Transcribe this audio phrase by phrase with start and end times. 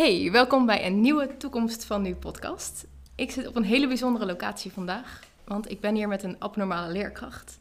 [0.00, 2.86] Hey, welkom bij een nieuwe Toekomst van Nu podcast.
[3.14, 6.92] Ik zit op een hele bijzondere locatie vandaag, want ik ben hier met een abnormale
[6.92, 7.60] leerkracht.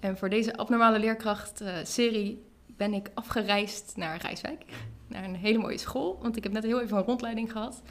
[0.00, 4.64] En voor deze abnormale leerkracht-serie ben ik afgereisd naar Rijswijk,
[5.06, 7.82] naar een hele mooie school, want ik heb net heel even een rondleiding gehad.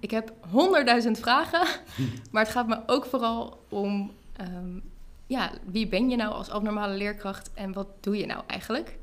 [0.00, 1.66] Ik heb honderdduizend vragen,
[2.32, 4.78] maar het gaat me ook vooral om, ehm,
[5.26, 8.98] ja, wie ben je nou als abnormale leerkracht en wat doe je nou eigenlijk?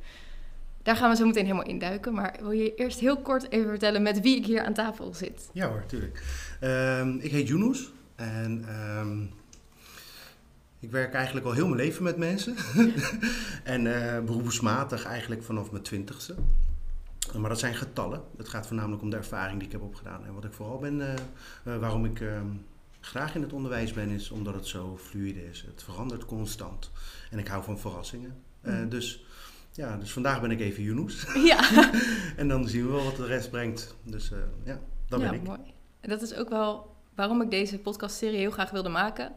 [0.88, 2.14] Daar gaan we zo meteen helemaal induiken.
[2.14, 5.50] Maar wil je eerst heel kort even vertellen met wie ik hier aan tafel zit?
[5.54, 6.24] Ja hoor, tuurlijk.
[6.60, 9.22] Ehm, ik heet Yunus en ehm,
[10.80, 12.56] ik werk eigenlijk al heel mijn leven met mensen.
[13.64, 16.36] en uh, beroepsmatig eigenlijk vanaf mijn twintigste.
[17.38, 18.22] Maar dat zijn getallen.
[18.38, 20.26] Het gaat voornamelijk om de ervaring die ik heb opgedaan.
[20.26, 21.14] En wat ik vooral ben, uh,
[21.64, 22.48] uh, waarom ik ehm,
[23.00, 25.66] graag in het onderwijs ben, is omdat het zo fluide is.
[25.68, 26.92] Het verandert constant.
[27.32, 28.36] En ik hou van verrassingen.
[28.64, 28.90] Mm.
[28.90, 29.26] Dus
[29.78, 31.26] ja, dus vandaag ben ik even Yunus.
[31.34, 31.90] Ja.
[32.38, 33.96] en dan zien we wel wat de rest brengt.
[34.04, 35.44] Dus uh, ja, dat ben ik.
[35.44, 35.60] mooi.
[36.00, 39.32] En dat is ook wel waarom ik deze podcastserie heel graag wilde maken.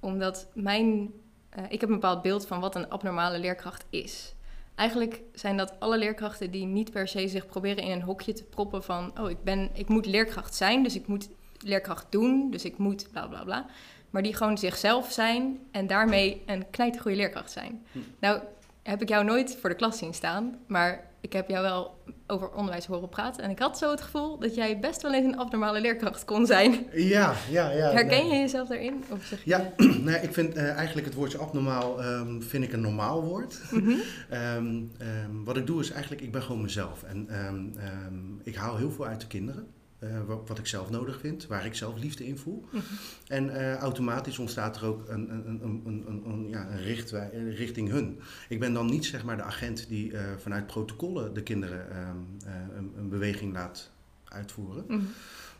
[0.00, 1.10] Omdat mijn...
[1.58, 4.34] Uh, ik heb een bepaald beeld van wat een abnormale leerkracht is.
[4.74, 8.44] Eigenlijk zijn dat alle leerkrachten die niet per se zich proberen in een hokje te
[8.44, 9.12] proppen van...
[9.20, 13.08] oh, ik, ben, ik moet leerkracht zijn, dus ik moet leerkracht doen, dus ik moet
[13.10, 13.66] bla bla bla.
[14.10, 17.86] Maar die gewoon zichzelf zijn en daarmee een knijtergoeie leerkracht zijn.
[17.92, 17.98] Hm.
[18.18, 18.40] Nou,
[18.82, 20.58] heb ik jou nooit voor de klas zien staan.
[20.66, 23.42] Maar ik heb jou wel over onderwijs horen praten.
[23.42, 26.46] En ik had zo het gevoel dat jij best wel eens een abnormale leerkracht kon
[26.46, 26.86] zijn.
[26.92, 27.90] Ja, ja, ja.
[27.90, 29.04] Herken je jezelf daarin?
[29.10, 29.72] Of zeg je ja,
[30.06, 33.60] nee, ik vind uh, eigenlijk het woordje abnormaal um, vind ik een normaal woord.
[33.70, 34.00] Mm -hmm.
[34.38, 37.02] um, um, wat ik doe is eigenlijk, ik ben gewoon mezelf.
[37.02, 37.28] En
[38.42, 39.66] ik haal heel veel uit de kinderen.
[40.02, 42.64] Uh, wat ik zelf nodig vind, waar ik zelf liefde in voel.
[42.70, 42.82] Mm -hmm.
[43.26, 46.68] En uh, automatisch ontstaat er ook een, een, een, een, een ja,
[47.54, 48.20] richting hun.
[48.48, 51.96] Ik ben dan niet zeg maar de agent die uh, vanuit protocollen de kinderen
[52.76, 53.90] een, een, beweging laat
[54.24, 54.84] uitvoeren.
[54.88, 55.08] Mm -hmm.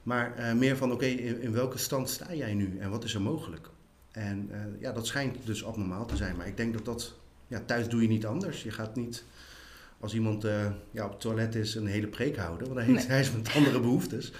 [0.02, 3.14] Maar meer van oké, okay, in, in, welke stand sta jij nu en wat is
[3.14, 3.70] er mogelijk?
[4.10, 6.36] En ja, dat schijnt dus abnormaal te zijn.
[6.36, 7.14] Maar ik denk dat dat,
[7.46, 8.62] ja, thuis doe je niet anders.
[8.62, 9.24] Je gaat niet
[10.02, 13.06] als iemand uh, ja, op het toilet is een hele preek houden, want hij, nee.
[13.06, 14.32] hij is met andere behoeftes.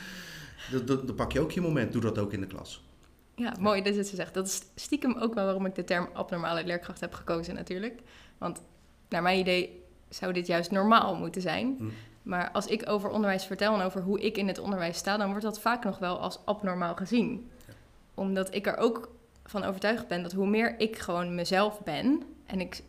[0.85, 1.93] Dan, pak je ook je moment.
[1.93, 2.85] Doe dat ook in de klas.
[3.35, 4.35] Ja, mooi dat je het zegt.
[4.35, 8.01] Dat is stiekem ook wel waarom ik de term abnormale leerkracht heb gekozen natuurlijk.
[8.39, 8.63] Want
[9.09, 11.75] naar mijn idee zou dit juist normaal moeten zijn.
[11.79, 11.85] Hm.
[12.23, 15.29] Maar als ik over onderwijs vertel en over hoe ik in het onderwijs sta, dan
[15.29, 17.51] wordt dat vaak nog wel als abnormaal gezien.
[17.67, 17.73] Ja.
[18.15, 19.11] Omdat ik er ook
[19.45, 22.83] van overtuigd ben dat hoe meer ik gewoon mezelf ben, en ik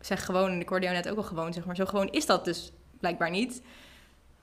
[0.00, 2.26] zeg gewoon, en ik hoorde jou net ook al gewoon, zeg maar, zo gewoon is
[2.26, 3.62] dat dus blijkbaar niet.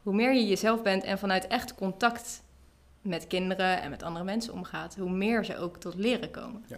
[0.04, 2.44] Hoe meer je jezelf bent en vanuit echt contact
[3.02, 6.64] met kinderen en met andere mensen omgaat, hoe meer ze ook tot leren komen.
[6.68, 6.78] Ja.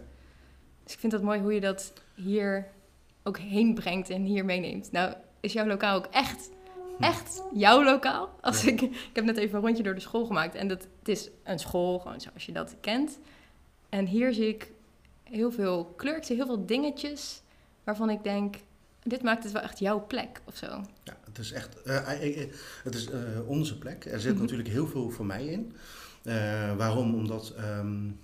[0.83, 2.67] Dus ik vind dat mooi hoe je dat hier
[3.23, 4.91] ook heen brengt en hier meeneemt.
[4.91, 6.49] Nou, is jouw lokaal ook echt,
[6.99, 8.29] echt jouw lokaal?
[8.41, 11.07] Als ik, ik heb net even een rondje door de school gemaakt en dat, het
[11.07, 13.19] is een school, gewoon zoals je dat kent.
[13.89, 14.71] En hier zie ik
[15.23, 17.41] heel veel kleur, ik zie heel veel dingetjes
[17.83, 18.55] waarvan ik denk,
[19.03, 20.65] dit maakt het wel echt jouw plek of zo.
[21.03, 22.07] Ja, het is echt uh,
[22.83, 24.05] het is, uh, onze plek.
[24.05, 24.41] Er zit mm -hmm.
[24.41, 25.73] natuurlijk heel veel voor mij in.
[26.23, 27.15] Uh, waarom?
[27.15, 28.19] Omdat, um,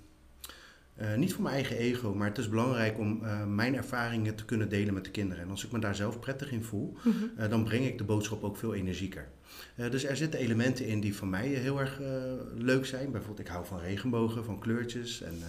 [1.16, 3.22] niet voor mijn eigen ego, maar het is belangrijk om
[3.54, 5.44] mijn ervaringen te kunnen delen met de kinderen.
[5.44, 7.48] En als ik me daar zelf prettig in voel, mm -hmm.
[7.48, 9.28] dan breng ik de boodschap ook veel energieker.
[9.74, 12.00] dus er zitten elementen in die voor mij heel erg
[12.54, 13.10] leuk zijn.
[13.10, 15.42] Bijvoorbeeld, ik hou van regenbogen, van kleurtjes en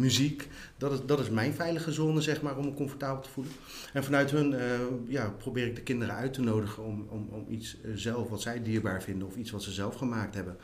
[0.00, 0.48] muziek.
[0.76, 3.52] Dat is, dat is mijn veilige zone, zeg maar, om me comfortabel te voelen.
[3.92, 4.60] En vanuit hun uh,
[5.06, 8.42] ja, probeer ik de kinderen uit te nodigen om, om, om iets uh, zelf wat
[8.42, 10.56] zij dierbaar vinden of iets wat ze zelf gemaakt hebben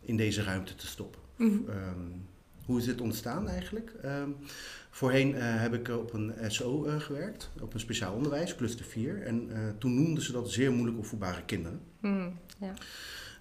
[0.00, 1.20] in deze ruimte te stoppen.
[1.36, 1.76] Mm -hmm.
[1.76, 2.26] um,
[2.64, 3.92] hoe is dit ontstaan eigenlijk?
[4.04, 4.36] Um,
[4.90, 9.22] voorheen uh, heb ik op een SO gewerkt, op een speciaal onderwijs, cluster 4.
[9.22, 11.80] En toen noemden ze dat zeer moeilijk opvoedbare kinderen.
[12.00, 12.74] Mm, ja.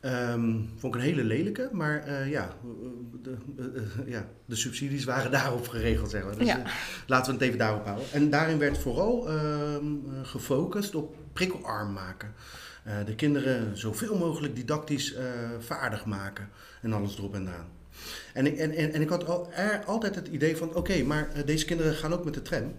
[0.05, 2.55] Um, vond ik een hele lelijke, maar uh, ja,
[3.23, 6.37] de, uh, ja, de subsidies waren daarop geregeld, zeg maar.
[6.37, 6.61] Dus ja.
[7.07, 8.05] laten we het even daarop houden.
[8.11, 12.33] En daarin werd vooral um, gefocust op prikkelarm maken.
[13.05, 15.15] de kinderen zoveel mogelijk didactisch
[15.59, 16.49] vaardig maken
[16.81, 17.67] en alles erop en eraan.
[18.33, 21.01] En ik, en, en, en ik had al, er altijd het idee van, oké, okay,
[21.01, 22.73] maar deze kinderen gaan ook met de tram.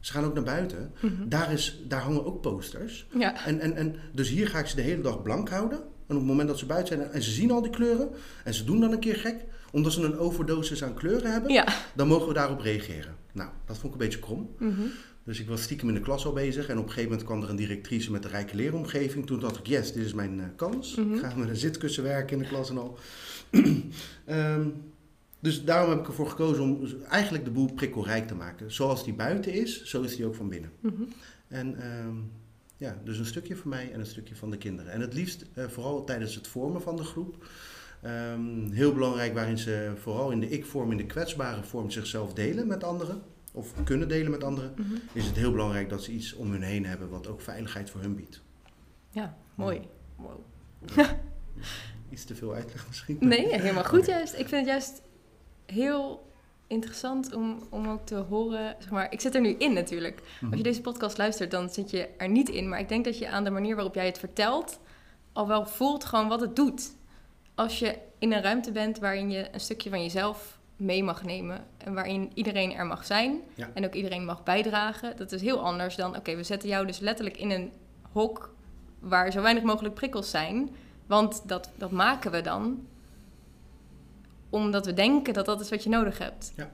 [0.00, 0.92] Ze gaan ook naar buiten.
[1.00, 1.28] Mm -hmm.
[1.28, 3.06] daar, is, daar hangen ook posters.
[3.18, 3.46] Ja.
[3.46, 5.80] En, en, en, dus hier ga ik ze de hele dag blank houden.
[6.10, 8.08] En op het moment dat ze buiten zijn en ze zien al die kleuren
[8.44, 9.36] en ze doen dan een keer gek,
[9.72, 11.66] omdat ze een overdosis aan kleuren hebben, ja.
[11.94, 13.16] dan mogen we daarop reageren.
[13.32, 14.54] Nou, dat vond ik een beetje krom.
[14.58, 14.90] Mm -hmm.
[15.24, 17.42] Dus ik was stiekem in de klas al bezig en op een gegeven moment kwam
[17.42, 19.26] er een directrice met de rijke leeromgeving.
[19.26, 20.94] Toen dacht ik, yes, dit is mijn uh, kans.
[20.94, 21.14] Mm -hmm.
[21.14, 22.98] Ik ga met een zitkussen werken in de klas en al.
[24.26, 24.74] um,
[25.40, 28.72] dus daarom heb ik ervoor gekozen om eigenlijk de boel prikkelrijk te maken.
[28.72, 30.70] Zoals die buiten is, zo is die ook van binnen.
[30.80, 31.08] Mm -hmm.
[31.48, 32.30] En um,
[32.80, 34.92] Ja, dus een stukje van mij en een stukje van de kinderen.
[34.92, 37.46] En het liefst uh, vooral tijdens het vormen van de groep.
[38.04, 42.66] Um, heel belangrijk waarin ze vooral in de ik-vorm, in de kwetsbare vorm zichzelf delen
[42.66, 43.22] met anderen.
[43.52, 44.72] Of kunnen delen met anderen.
[44.76, 45.00] Mm -hmm.
[45.12, 48.00] Is het heel belangrijk dat ze iets om hun heen hebben wat ook veiligheid voor
[48.00, 48.42] hun biedt.
[49.10, 49.80] Ja, mooi.
[50.16, 50.40] Wow.
[52.10, 53.16] Iets te veel uitleg misschien?
[53.20, 54.32] Nee, helemaal goed juist.
[54.32, 55.02] Ik vind het juist
[55.66, 56.29] heel
[56.70, 58.76] interessant om, om ook te horen.
[58.78, 60.18] Zeg maar, ik zit er nu in natuurlijk.
[60.18, 60.62] Als je Mhm.
[60.62, 62.68] deze podcast luistert, dan zit je er niet in.
[62.68, 64.78] Maar ik denk dat je aan de manier waarop jij het vertelt,
[65.32, 66.94] al wel voelt gewoon wat het doet.
[67.54, 71.64] Als je in een ruimte bent waarin je een stukje van jezelf mee mag nemen.
[71.78, 73.40] En waarin iedereen er mag zijn.
[73.54, 73.70] Ja.
[73.74, 75.16] En ook iedereen mag bijdragen.
[75.16, 77.72] Dat is heel anders dan, oké, we zetten jou dus letterlijk in een
[78.12, 78.54] hok
[78.98, 80.70] waar zo weinig mogelijk prikkels zijn.
[81.06, 82.86] Want dat, dat maken we dan
[84.50, 86.52] omdat we denken dat dat is wat je nodig hebt.
[86.56, 86.70] Ja.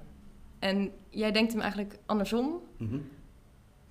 [0.58, 2.60] En jij denkt hem eigenlijk andersom.
[2.76, 2.98] Mhm.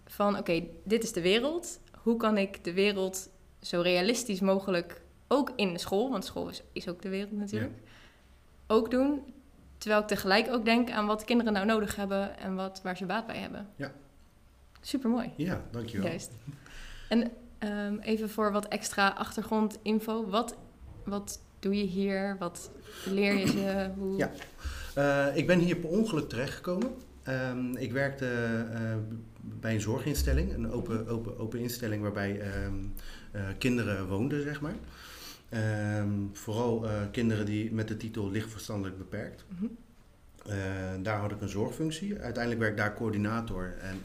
[0.05, 1.79] Van oké, dit is de wereld.
[2.01, 3.29] Hoe kan ik de wereld
[3.61, 7.79] zo realistisch mogelijk, ook in de school, want school is, is ook de wereld natuurlijk,
[8.67, 9.33] ook doen.
[9.77, 13.05] Terwijl ik tegelijk ook denk aan wat kinderen nou nodig hebben en wat, waar ze
[13.05, 13.69] baat bij hebben.
[13.75, 13.91] Ja.
[14.81, 15.31] Supermooi.
[15.35, 16.07] Ja, dankjewel.
[16.07, 16.31] Juist.
[17.09, 20.29] En ehm, even voor wat extra achtergrondinfo.
[20.29, 20.57] Wat,
[21.03, 22.35] wat doe je hier?
[22.39, 22.71] Wat
[23.05, 23.89] leer je ze?
[23.97, 24.17] Hoe...
[24.17, 24.31] Ja.
[24.95, 26.89] Eh, ik ben hier per ongeluk terechtgekomen.
[27.23, 28.27] Ehm, ik werkte
[28.73, 28.79] eh,
[29.41, 32.73] bij een zorginstelling, een open, open, open instelling waarbij ehm,
[33.31, 34.75] eh, kinderen woonden, zeg maar.
[35.49, 39.45] Ehm, vooral kinderen die met de titel licht verstandelijk beperkt.
[39.47, 39.65] Mhm.
[41.01, 42.19] Daar had ik een zorgfunctie.
[42.19, 44.01] Uiteindelijk werd ik daar coördinator en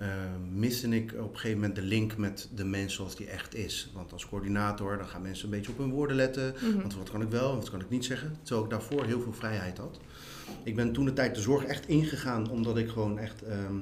[0.00, 0.16] ehm, eh,
[0.52, 3.90] miste ik op een gegeven moment de link met de mens zoals die echt is.
[3.94, 6.54] Want als coördinator dan gaan mensen een beetje op hun woorden letten.
[6.54, 6.80] Mhm.
[6.80, 8.36] Want wat kan ik wel wat kan ik niet zeggen?
[8.42, 10.00] Terwijl ik daarvoor heel veel vrijheid had.
[10.62, 13.78] Ik ben toen de tijd de zorg echt ingegaan omdat ik gewoon echt ehm,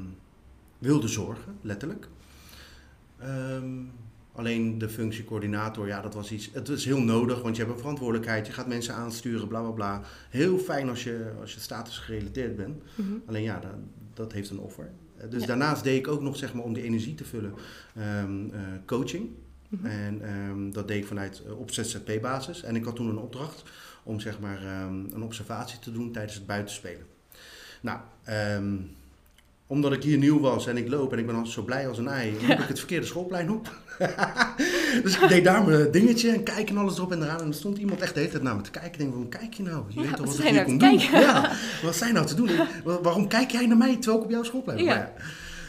[0.79, 2.09] wilde zorgen, letterlijk.
[3.19, 3.83] Ehm,
[4.33, 6.51] alleen de functie coördinator, ja, dat was iets.
[6.53, 8.47] Het is heel nodig, want je hebt een verantwoordelijkheid.
[8.47, 10.03] Je gaat mensen aansturen, bla bla bla.
[10.31, 12.83] Heel fijn als je, als je status gerelateerd bent.
[12.95, 13.13] Mhm.
[13.27, 13.71] Alleen ja, dat,
[14.15, 14.91] dat heeft een offer.
[15.19, 15.47] Eh, Dus Ja.
[15.47, 17.53] daarnaast deed ik ook nog, zeg maar, om die energie te vullen,
[17.97, 19.29] ehm, eh, coaching.
[19.69, 19.87] Mhm.
[19.87, 22.63] En ehm, dat deed ik vanuit eh, op ZZP-basis.
[22.63, 23.63] En ik had toen een opdracht
[24.03, 27.07] om zeg maar ehm, een observatie te doen tijdens het buitenspelen.
[27.81, 27.99] Nou,
[29.67, 31.99] omdat ik hier nieuw was en ik loop en ik ben altijd zo blij als
[31.99, 33.73] een ei, liep ik het verkeerde schoolplein op.
[35.03, 37.41] dus ik deed daar mijn dingetje en kijk en alles erop en eraan.
[37.41, 38.93] En er stond iemand echt de hele tijd naar me te kijken.
[38.93, 39.85] Ik denk, waarom kijk je nou?
[39.89, 40.99] Je weet toch wat ik hier nou kom doen?
[40.99, 41.21] kijken?
[41.21, 41.53] Ja,
[41.83, 42.51] wat je nou te doen?
[43.03, 44.43] Waarom kijk jij naar mij terwijl ik op jouw?
[44.43, 44.63] Ja.
[44.67, 45.13] Maar ja.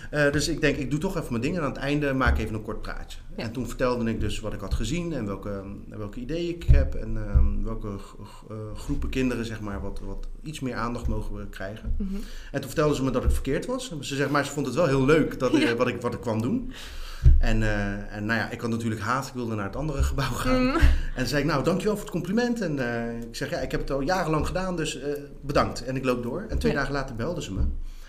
[0.09, 2.33] Eh, dus ik denk, ik doe toch even mijn dingen en aan het einde maak
[2.37, 3.17] ik even een kort praatje.
[3.35, 3.43] Ja.
[3.43, 6.95] En toen vertelde ik dus wat ik had gezien en welke, welke ideeën ik heb
[6.95, 7.87] en ehm, welke
[8.49, 11.95] eh, groepen kinderen zeg maar, wat, wat iets meer aandacht mogen we krijgen.
[11.97, 12.15] Mhm.
[12.51, 13.93] En toen vertelden ze me dat ik verkeerd was.
[13.99, 15.75] Ze zegt, maar ze vond het wel heel leuk dat, Ja.
[15.75, 16.71] wat, ik, wat ik kwam doen.
[17.39, 20.31] En, eh, en nou ja, ik had natuurlijk haast, ik wilde naar het andere gebouw
[20.31, 20.61] gaan.
[20.63, 20.75] Mm.
[20.75, 20.79] En
[21.15, 22.61] toen zei ik, nou dankjewel voor het compliment.
[22.61, 25.11] En eh, ik zeg, ja, ik heb het al jarenlang gedaan, dus eh,
[25.41, 25.83] bedankt.
[25.85, 26.45] En ik loop door.
[26.49, 26.77] En twee Ja.
[26.77, 27.61] dagen later belde ze me.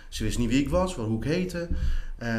[0.09, 1.67] Ze wist niet wie ik was, wel hoe ik heette.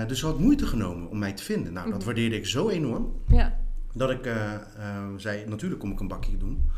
[0.07, 1.73] Dus ze had moeite genomen om mij te vinden.
[1.73, 2.05] Nou, dat Mhm.
[2.07, 3.13] waardeerde ik zo enorm.
[3.29, 3.59] Ja.
[3.95, 4.31] Dat ik
[5.17, 6.71] zei, natuurlijk kom ik een bakje doen.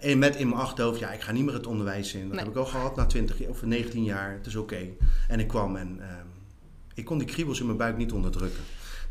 [0.00, 2.20] En met in mijn achterhoofd, ja, ik ga niet meer het onderwijs in.
[2.22, 2.38] Dat Nee.
[2.40, 4.32] heb ik al gehad na 20 jaar- of 19 jaar.
[4.32, 4.78] Het is oké.
[5.28, 6.00] En ik kwam en
[6.94, 8.62] ik kon die kriebels in mijn buik niet onderdrukken.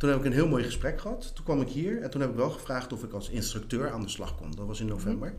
[0.02, 1.32] Toen heb ik een heel mooi gesprek gehad.
[1.36, 4.02] Toen kwam ik hier en toen heb ik wel gevraagd of ik als instructeur aan
[4.02, 4.52] de slag kon.
[4.52, 5.34] Dat was in november.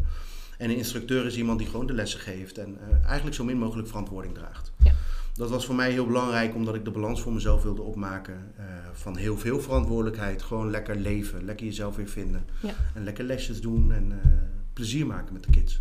[0.58, 3.56] En een instructeur is iemand die gewoon de lessen geeft en eh, eigenlijk zo min
[3.58, 4.72] mogelijk verantwoording draagt.
[4.76, 4.92] Ja.
[5.34, 8.52] Dat was voor mij heel belangrijk omdat ik de balans voor mezelf wilde opmaken.
[8.56, 12.44] eh, van heel veel verantwoordelijkheid, gewoon lekker leven, lekker jezelf weer vinden.
[12.60, 12.74] Ja.
[12.94, 14.30] En lekker lesjes doen en eh,
[14.72, 15.80] plezier maken met de kids.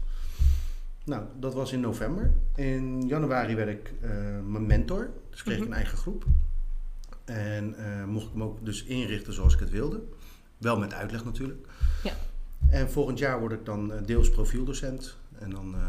[1.06, 2.34] Nou, dat was in november.
[2.56, 3.94] In januari werd ik
[4.48, 5.72] mijn mentor, dus kreeg ik Mhm.
[5.72, 6.26] een eigen groep.
[7.26, 10.02] En eh, mocht ik hem ook dus inrichten zoals ik het wilde.
[10.58, 11.68] Wel met uitleg natuurlijk.
[12.04, 12.14] Ja.
[12.70, 15.18] En volgend jaar word ik dan eh, deels profieldocent.
[15.40, 15.82] En dan eh,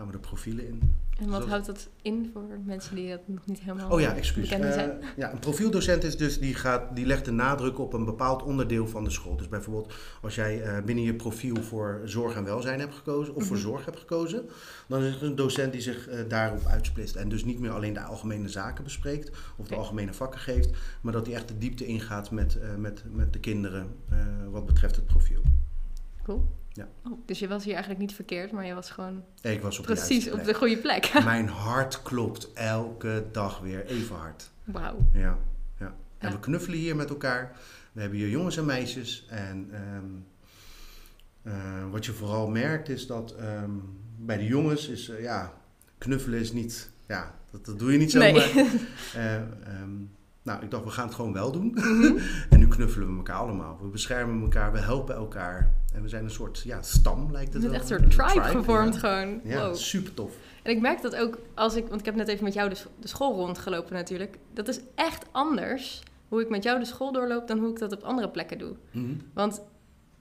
[0.00, 0.94] gaan we de profielen in.
[1.18, 4.48] En wat houdt dat in voor mensen die dat nog niet helemaal Oh ja, excuus.
[4.48, 4.98] zijn?
[5.16, 8.88] ja, een profieldocent is dus die, gaat, die legt de nadruk op een bepaald onderdeel
[8.88, 9.36] van de school.
[9.36, 13.44] Dus bijvoorbeeld als jij eh, binnen je profiel voor zorg en welzijn hebt gekozen, of
[13.46, 13.64] voor Mhm.
[13.66, 14.48] zorg hebt gekozen,
[14.88, 17.14] dan is er een docent die zich eh, daarop uitsplitst.
[17.16, 21.12] En dus niet meer alleen de algemene zaken bespreekt of de algemene vakken geeft, maar
[21.12, 23.86] dat hij echt de diepte ingaat met, met, met de kinderen
[24.50, 25.42] wat betreft het profiel.
[26.22, 26.58] Cool.
[26.72, 26.88] Ja.
[27.04, 29.84] Oh, dus je was hier eigenlijk niet verkeerd, maar je was gewoon Ik was op
[29.84, 31.10] precies op de goede plek.
[31.24, 34.50] Mijn hart klopt elke dag weer even hard.
[34.64, 34.96] Wauw.
[35.12, 35.38] Ja,
[35.78, 35.94] ja.
[36.18, 36.34] En Ja.
[36.34, 37.56] we knuffelen hier met elkaar.
[37.92, 39.26] We hebben hier jongens en meisjes.
[39.30, 40.04] En ehm,
[41.42, 43.70] eh, wat je vooral merkt is dat ehm,
[44.16, 45.52] bij de jongens is, eh, ja,
[45.98, 48.32] knuffelen is niet, ja, dat, dat doe je niet zomaar.
[48.32, 48.52] Nee.
[49.14, 49.90] Eh, ehm,
[50.42, 51.76] Nou, ik dacht, we gaan het gewoon wel doen.
[52.50, 53.78] en nu knuffelen we elkaar allemaal.
[53.82, 55.74] We beschermen elkaar, we helpen elkaar.
[55.92, 57.72] En we zijn een soort ja, stam, lijkt het wel.
[57.72, 59.00] echt een soort tribe, gevormd ja.
[59.00, 59.40] gewoon.
[59.44, 59.74] Ja, Wow.
[59.74, 60.32] super tof.
[60.62, 62.76] En ik merk dat ook als ik, want ik heb net even met jou de,
[63.00, 64.38] de school rondgelopen natuurlijk.
[64.52, 67.92] Dat is echt anders hoe ik met jou de school doorloop dan hoe ik dat
[67.92, 68.76] op andere plekken doe.
[68.90, 69.12] Mhm.
[69.34, 69.62] Want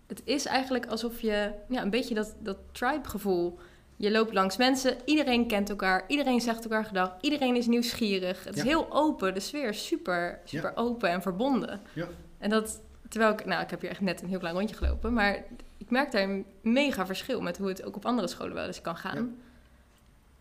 [0.08, 3.60] het is eigenlijk alsof je, ja, een beetje dat, dat tribe-gevoel.
[3.96, 8.44] Je loopt langs mensen, iedereen kent elkaar, iedereen zegt elkaar gedag, iedereen is nieuwsgierig.
[8.44, 11.82] Het is heel open, de sfeer is super, super open en verbonden.
[11.94, 12.08] Ja.
[12.38, 15.14] En dat, terwijl ik, nou, ik heb hier echt net een heel klein rondje gelopen,
[15.14, 15.44] maar
[15.78, 18.82] ik merk daar een mega verschil met hoe het ook op andere scholen wel eens
[18.82, 19.16] kan gaan.
[19.18, 19.26] Ja.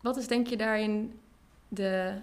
[0.01, 1.19] Wat is denk je daarin
[1.67, 2.13] de,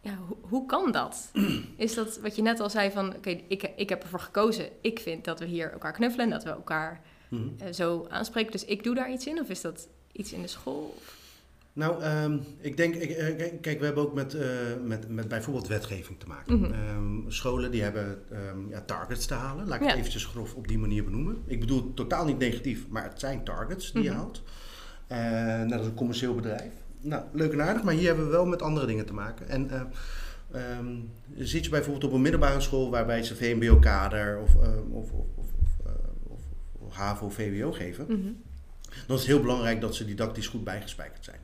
[0.00, 1.30] ja, hoe, hoe kan dat?
[1.76, 4.68] Is dat wat je net al zei van, oké, ik, ik heb ervoor gekozen.
[4.80, 7.00] Ik vind dat we hier elkaar knuffelen en dat we elkaar
[7.30, 7.48] Mhm.
[7.58, 8.52] eh, zo aanspreken.
[8.52, 9.40] Dus ik doe daar iets in?
[9.40, 10.94] Of is dat iets in de school?
[11.78, 14.46] Nou, ehm, ik denk, ik, eh, kijk, we hebben ook met, eh,
[14.84, 16.58] met, met bijvoorbeeld wetgeving te maken.
[16.60, 16.72] Mhm.
[16.72, 19.66] Ehm, scholen die hebben ehm, ja, targets te halen.
[19.68, 19.88] Laat ik Ja.
[19.88, 21.42] het eventjes grof op die manier benoemen.
[21.46, 24.18] Ik bedoel het totaal niet negatief, maar het zijn targets die je Mhm.
[24.18, 24.42] haalt.
[25.06, 26.72] Eh, nou, dat is een commercieel bedrijf.
[27.00, 29.48] Nou, leuk en aardig, maar hier hebben we wel met andere dingen te maken.
[29.48, 29.80] En eh,
[30.52, 30.94] ehm,
[31.36, 35.46] zit je bijvoorbeeld op een middelbare school waarbij ze VMBO-kader of, ehm, of, of, of,
[35.62, 35.92] of, eh,
[36.32, 36.40] of,
[36.78, 38.18] of HAVO, VWO geven, Mhm.
[39.06, 41.38] dan is het heel belangrijk dat ze didactisch goed bijgespijkerd zijn.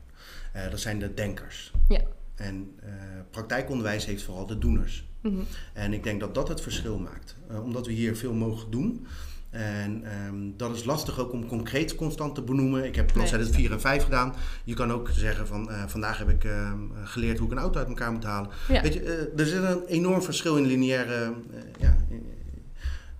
[0.55, 1.73] Eh, dat zijn de denkers.
[1.89, 2.01] Ja.
[2.35, 2.91] En eh,
[3.31, 5.05] praktijkonderwijs heeft vooral de doeners.
[5.21, 5.35] Mhm.
[5.73, 7.37] En ik denk dat dat het verschil maakt.
[7.49, 9.07] Eh, omdat we hier veel mogen doen.
[9.51, 12.85] En ehm, dat is lastig ook om concreet constant te benoemen.
[12.85, 14.35] Ik heb Nee, bladzijde dat 4 en 5 gedaan.
[14.65, 17.89] Je kan ook zeggen van vandaag heb ik ehm, geleerd hoe ik een auto uit
[17.89, 18.51] elkaar moet halen.
[18.69, 18.83] Ja.
[18.83, 21.33] Weet je, er zit een enorm verschil in lineaire,
[21.81, 22.27] ja, in,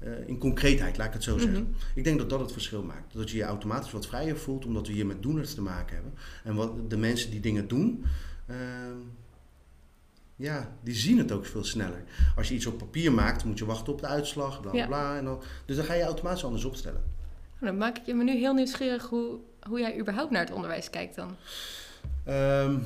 [0.05, 1.63] eh, in concreetheid, laat ik het zo zeggen.
[1.63, 1.73] Mhm.
[1.95, 3.13] Ik denk dat dat het verschil maakt.
[3.15, 6.15] Dat je je automatisch wat vrijer voelt, omdat we hier met doeners te maken hebben.
[6.45, 8.05] En wat de mensen die dingen doen,
[8.47, 8.97] ehm,
[10.37, 12.03] ja, die zien het ook veel sneller.
[12.37, 14.87] Als je iets op papier maakt, moet je wachten op de uitslag, bla bla Ja.
[14.87, 15.17] bla.
[15.17, 17.03] En dan, dus dan ga je automatisch anders opstellen.
[17.55, 20.53] Oh, Dan maak ik je me nu heel nieuwsgierig hoe, hoe jij überhaupt naar het
[20.55, 21.37] onderwijs kijkt dan.
[22.25, 22.79] Ehm,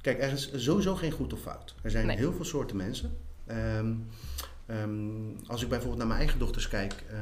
[0.00, 1.74] kijk, er is sowieso geen goed of fout.
[1.82, 2.16] Er zijn Nee.
[2.16, 3.16] heel veel soorten mensen.
[3.46, 3.92] Ehm,
[4.66, 7.20] ehm, als ik bijvoorbeeld naar mijn eigen dochters kijk, ehm,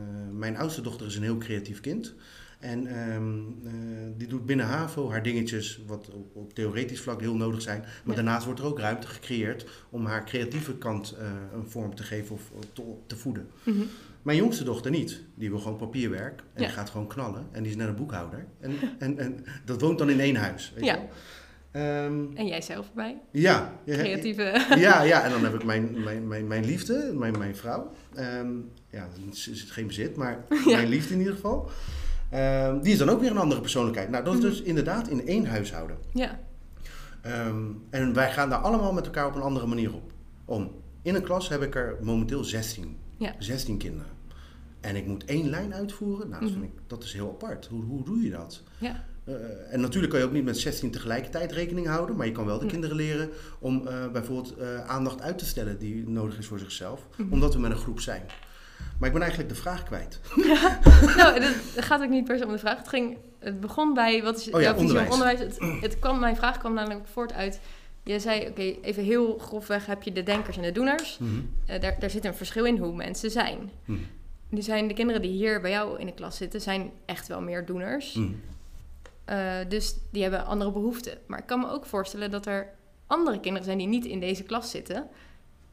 [0.00, 2.14] eh, mijn oudste dochter is een heel creatief kind.
[2.58, 3.72] En ehm, eh,
[4.16, 7.80] die doet binnen HAVO haar dingetjes, wat op, op theoretisch vlak heel nodig zijn.
[7.80, 8.14] Maar Ja.
[8.14, 12.34] daarnaast wordt er ook ruimte gecreëerd om haar creatieve kant eh, een vorm te geven
[12.34, 12.42] of
[12.72, 13.48] te, te voeden.
[13.62, 13.82] Mhm.
[14.22, 15.22] Mijn jongste dochter niet.
[15.34, 16.66] Die wil gewoon papierwerk en Ja.
[16.66, 17.46] die gaat gewoon knallen.
[17.52, 18.46] En die is net een boekhouder.
[18.60, 20.72] En, en, en dat woont dan in één huis.
[20.74, 20.94] Weet Ja.
[20.94, 21.10] wel?
[21.70, 23.18] Ehm, En jij zelf erbij?
[23.30, 23.72] ja.
[23.86, 24.64] Creatieve.
[24.76, 27.90] Ja, ja, en dan heb ik mijn, mijn, mijn, mijn liefde, mijn, mijn vrouw.
[28.14, 28.48] Ehm,
[28.90, 31.70] ja, ze is geen bezit, maar mijn liefde in ieder geval.
[32.30, 34.10] Ehm, die is dan ook weer een andere persoonlijkheid.
[34.10, 34.48] Nou, dat is Mhm.
[34.48, 35.96] dus inderdaad in één huishouden.
[36.12, 36.38] Ja.
[37.90, 40.12] En wij gaan daar allemaal met elkaar op een andere manier op
[40.44, 40.70] om.
[41.02, 42.96] In een klas heb ik er momenteel 16.
[43.16, 43.34] Ja.
[43.38, 44.12] 16 kinderen.
[44.80, 46.28] En ik moet één lijn uitvoeren.
[46.28, 46.72] Nou, dat, vind Mhm.
[46.74, 47.66] ik, dat is heel apart.
[47.66, 48.62] Hoe, hoe doe je dat?
[48.78, 49.04] Ja.
[49.28, 49.34] Eh,
[49.74, 52.16] en natuurlijk kan je ook niet met 16 tegelijkertijd rekening houden.
[52.16, 52.72] Maar je kan wel de Nee.
[52.72, 57.06] kinderen leren om eh, bijvoorbeeld eh, aandacht uit te stellen die nodig is voor zichzelf.
[57.16, 57.32] Mhm.
[57.32, 58.22] Omdat we met een groep zijn.
[58.98, 60.20] Maar ik ben eigenlijk de vraag kwijt.
[61.16, 62.78] nou, het het gaat ook niet per se om de vraag.
[62.78, 65.10] Het, ging, het begon bij, wat is Oh ja, jouw onderwijs.
[65.10, 65.38] onderwijs?
[65.40, 67.60] Het, het kwam, mijn vraag kwam namelijk voort uit...
[68.02, 71.18] Je zei, oké, even heel grofweg heb je de denkers en de doeners.
[71.18, 71.30] Mhm.
[71.66, 73.70] Eh, daar, daar zit een verschil in hoe mensen zijn.
[73.84, 73.98] Mhm.
[74.48, 77.40] Nu zijn de kinderen die hier bij jou in de klas zitten, zijn echt wel
[77.40, 78.18] meer doeners.
[79.28, 81.18] Eh, dus die hebben andere behoeften.
[81.26, 82.68] Maar ik kan me ook voorstellen dat er
[83.06, 85.08] andere kinderen zijn die niet in deze klas zitten,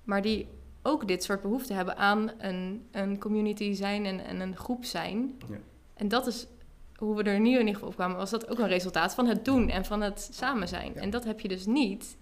[0.04, 0.48] maar die
[0.82, 5.38] ook dit soort behoeften hebben aan een, een community zijn en, en een groep zijn.
[5.50, 5.58] Ja.
[5.94, 6.48] En dat is
[6.96, 9.28] hoe we er nu in ieder geval op kwamen, was dat ook een resultaat van
[9.28, 10.92] het doen en van het samen zijn.
[10.94, 11.02] Ja.
[11.02, 12.18] En dat heb je dus niet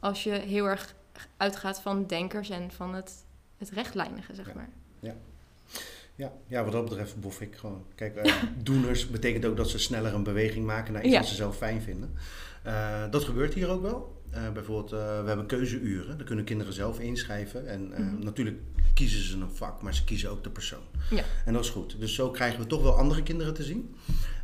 [0.00, 0.94] als je heel erg
[1.36, 3.24] uitgaat van denkers en van het,
[3.58, 4.52] het rechtlijnige, zeg Ja.
[4.54, 4.68] maar.
[5.00, 5.14] Ja,
[6.48, 7.84] ja, wat dat betreft bof ik gewoon.
[7.94, 11.18] Kijk, eh, doeners betekent ook dat ze sneller een beweging maken naar iets Ja.
[11.18, 12.10] wat ze zelf fijn vinden.
[12.62, 14.20] Eh, dat gebeurt hier ook wel.
[14.30, 16.16] Eh, bijvoorbeeld, we hebben keuzeuren.
[16.16, 17.66] Daar kunnen kinderen zelf inschrijven.
[17.68, 18.24] En Mhm.
[18.24, 18.58] natuurlijk
[18.94, 20.82] kiezen ze een vak, maar ze kiezen ook de persoon.
[21.10, 21.22] Ja.
[21.44, 21.96] En dat is goed.
[22.00, 23.94] Dus zo krijgen we toch wel andere kinderen te zien.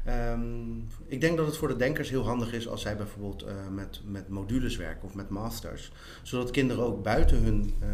[0.08, 3.68] Ehm, ik denk dat het voor de denkers heel handig is als zij bijvoorbeeld eh,
[3.68, 5.92] met, met modules werken of met masters.
[6.22, 7.88] Zodat kinderen ook buiten hun eh,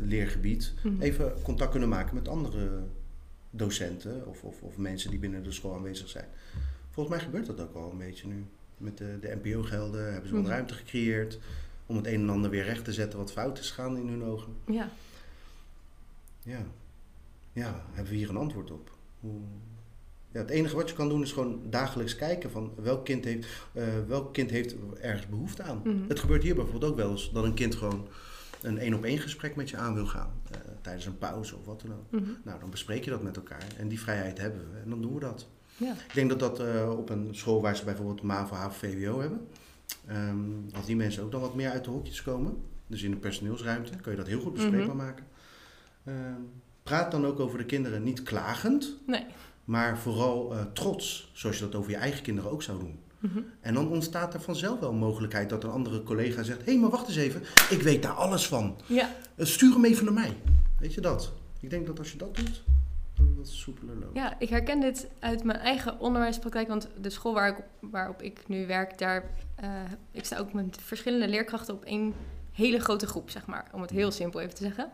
[0.00, 1.02] leergebied Mhm.
[1.02, 2.68] even contact kunnen maken met andere
[3.50, 6.28] docenten of, of, of mensen die binnen de school aanwezig zijn.
[6.90, 8.44] Volgens mij gebeurt dat ook al een beetje nu.
[8.78, 10.52] Met de, de NPO-gelden hebben ze wat Mhm.
[10.52, 11.38] ruimte gecreëerd
[11.86, 14.24] om het een en ander weer recht te zetten wat fout is gaan in hun
[14.24, 14.52] ogen.
[14.66, 14.88] Ja.
[16.42, 16.62] Ja,
[17.52, 18.90] ja hebben we hier een antwoord op?
[19.20, 19.40] Hoe...
[20.34, 23.46] Ja, het enige wat je kan doen is gewoon dagelijks kijken van welk kind heeft,
[23.72, 25.80] eh, welk kind heeft ergens behoefte aan.
[25.84, 25.96] Mhm.
[26.08, 28.08] Het gebeurt hier bijvoorbeeld ook wel eens dat een kind gewoon
[28.62, 30.32] een één op één gesprek met je aan wil gaan.
[30.50, 32.20] eh, tijdens een pauze of wat dan ook.
[32.20, 32.30] Mhm.
[32.44, 33.66] Nou, dan bespreek je dat met elkaar.
[33.78, 34.78] En die vrijheid hebben we.
[34.78, 35.46] En dan doen we dat.
[35.76, 35.92] Ja.
[35.92, 39.46] Ik denk dat dat eh, op een school waar ze bijvoorbeeld MAVO, HAVO, VWO hebben.
[40.06, 40.38] ehm,
[40.74, 42.56] als die mensen ook dan wat meer uit de hokjes komen.
[42.86, 45.04] Dus in de personeelsruimte kun je dat heel goed bespreekbaar Mhm.
[45.04, 45.24] maken.
[46.04, 46.40] Ehm,
[46.82, 48.96] praat dan ook over de kinderen niet klagend.
[49.06, 49.24] Nee.
[49.64, 52.98] Maar vooral eh, trots, zoals je dat over je eigen kinderen ook zou doen.
[53.18, 53.38] Mhm.
[53.60, 56.80] En dan ontstaat er vanzelf wel een mogelijkheid dat een andere collega zegt: Hé, hey,
[56.80, 58.76] maar wacht eens even, ik weet daar alles van.
[58.86, 60.36] Ja, Eh, stuur hem even naar mij.
[60.78, 61.32] Weet je dat?
[61.60, 62.62] Ik denk dat als je dat doet,
[63.16, 64.16] dan dat het soepeler loopt.
[64.16, 66.68] Ja, ik herken dit uit mijn eigen onderwijspraktijk.
[66.68, 67.56] Want de school waar ik,
[67.90, 69.30] waarop ik nu werk, daar...
[69.54, 69.68] eh,
[70.10, 72.14] ik sta ook met verschillende leerkrachten op één
[72.52, 73.68] hele grote groep, zeg maar.
[73.72, 74.90] Om het heel simpel even te zeggen.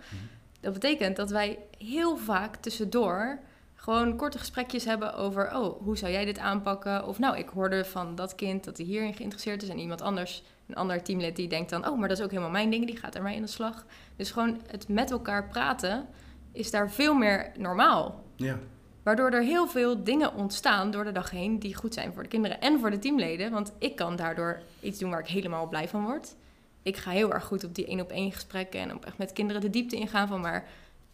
[0.61, 3.39] Dat betekent dat wij heel vaak tussendoor
[3.81, 5.57] gewoon korte gesprekjes hebben over...
[5.57, 7.07] oh, hoe zou jij dit aanpakken?
[7.07, 9.69] Of nou, ik hoorde van dat kind dat hij hierin geïnteresseerd is...
[9.69, 11.89] en iemand anders, een ander teamlid, die denkt dan...
[11.89, 13.85] oh, maar dat is ook helemaal mijn ding, die gaat ermee in de slag.
[14.17, 16.09] Dus gewoon het met elkaar praten
[16.53, 18.25] is daar veel meer normaal.
[18.37, 18.59] Ja.
[19.03, 22.29] Waardoor er heel veel dingen ontstaan door de dag heen die goed zijn voor de
[22.29, 23.51] kinderen en voor de teamleden.
[23.51, 26.35] Want ik kan daardoor iets doen waar ik helemaal blij van word.
[26.83, 29.33] Ik ga heel erg goed op die één op één gesprekken en op echt met
[29.33, 30.69] kinderen de diepte ingaan van maar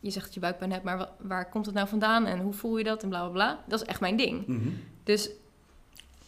[0.06, 2.52] je zegt dat je buikpijn hebt, maar wa- waar komt het nou vandaan en hoe
[2.52, 3.58] voel je dat en bla bla bla.
[3.66, 4.46] Dat is echt mijn ding.
[4.46, 4.68] Mhm.
[5.04, 5.30] Dus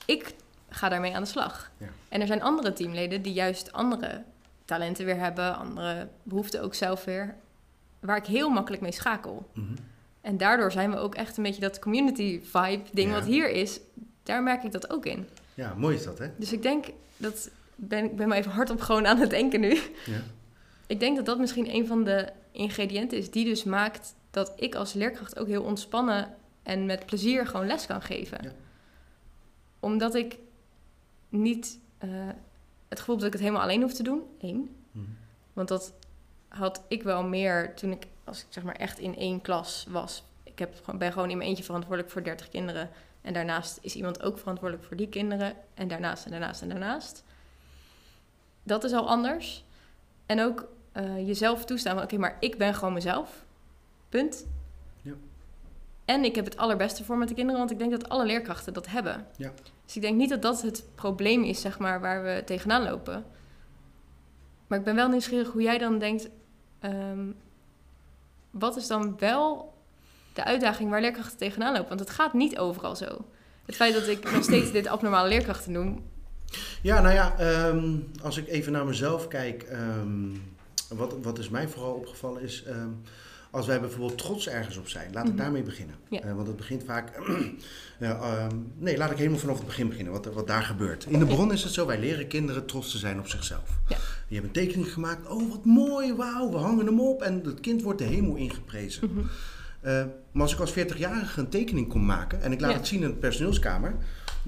[0.05, 0.35] ik
[0.69, 1.71] ga daarmee aan de slag.
[1.77, 1.87] Ja.
[2.09, 4.23] En er zijn andere teamleden die juist andere
[4.65, 7.35] talenten weer hebben, andere behoeften ook zelf weer,
[8.01, 9.51] waar ik heel makkelijk mee schakel.
[9.55, 9.67] Mhm.
[10.21, 13.15] En daardoor zijn we ook echt een beetje dat community vibe ding Ja.
[13.15, 13.81] wat hier is.
[14.23, 15.29] Daar merk ik dat ook in.
[15.55, 16.27] Ja, mooi is dat, hè?
[16.37, 19.69] Dus ik denk dat ben ik ben maar even hardop gewoon aan het denken nu.
[20.07, 20.21] Ja.
[20.87, 22.29] Ik denk dat dat misschien een van de
[22.59, 27.47] ingrediënten is die dus maakt dat ik als leerkracht ook heel ontspannen en met plezier
[27.47, 28.39] gewoon les kan geven.
[28.43, 28.53] Ja.
[29.81, 30.39] Omdat ik
[31.29, 32.09] niet eh,
[32.89, 34.23] het gevoel heb dat ik het helemaal alleen hoef te doen.
[34.41, 34.77] Eén.
[34.93, 35.05] Mhm.
[35.53, 35.93] Want dat
[36.49, 40.23] had ik wel meer toen ik, als ik zeg maar echt in één klas was.
[40.43, 42.91] Ik heb, gewoon- ben gewoon in mijn eentje verantwoordelijk voor 30 kinderen.
[43.23, 45.55] En daarnaast is iemand ook verantwoordelijk voor die kinderen.
[45.75, 47.25] En daarnaast en daarnaast en daarnaast.
[48.63, 49.65] Dat is al anders.
[50.27, 53.45] En ook eh, jezelf toestaan van, oké, maar ik ben gewoon mezelf.
[54.09, 54.47] Punt.
[55.03, 55.13] Ja.
[56.05, 58.73] En ik heb het allerbeste voor met de kinderen, want ik denk dat alle leerkrachten
[58.73, 59.27] dat hebben.
[59.37, 59.53] Ja.
[59.85, 63.25] Dus ik denk niet dat dat het probleem is, zeg maar, waar we tegenaan lopen.
[64.67, 66.29] Maar ik ben wel nieuwsgierig hoe jij dan denkt...
[66.81, 67.27] ehm,
[68.51, 69.75] wat is dan wel
[70.33, 71.89] de uitdaging waar leerkrachten tegenaan lopen?
[71.89, 73.25] Want het gaat niet overal zo.
[73.67, 76.07] Het feit dat ik nog steeds dit abnormale leerkrachten noem...
[76.83, 80.31] Ja, nou ja, ehm, als ik even naar mezelf kijk, ehm,
[80.89, 82.89] wat, wat is mij vooral opgevallen is, ehm,
[83.51, 85.43] als wij bijvoorbeeld trots ergens op zijn, laat ik Mhm.
[85.43, 85.95] daarmee beginnen.
[86.09, 86.21] Ja.
[86.21, 87.13] Eh, want het begint vaak,
[87.99, 91.07] ja, ehm, nee, laat ik helemaal vanaf het begin beginnen, wat, wat daar gebeurt.
[91.09, 93.69] In de bron is het zo, wij leren kinderen trots te zijn op zichzelf.
[93.89, 93.97] Ja.
[94.29, 97.61] Je hebt een tekening gemaakt, oh wat mooi, wauw, we hangen hem op en het
[97.61, 99.11] kind wordt de hemel ingeprezen.
[99.13, 99.27] Mhm.
[99.81, 102.77] Eh, maar als ik als 40-jarige een tekening kon maken en ik laat Ja.
[102.77, 103.95] het zien in de personeelskamer,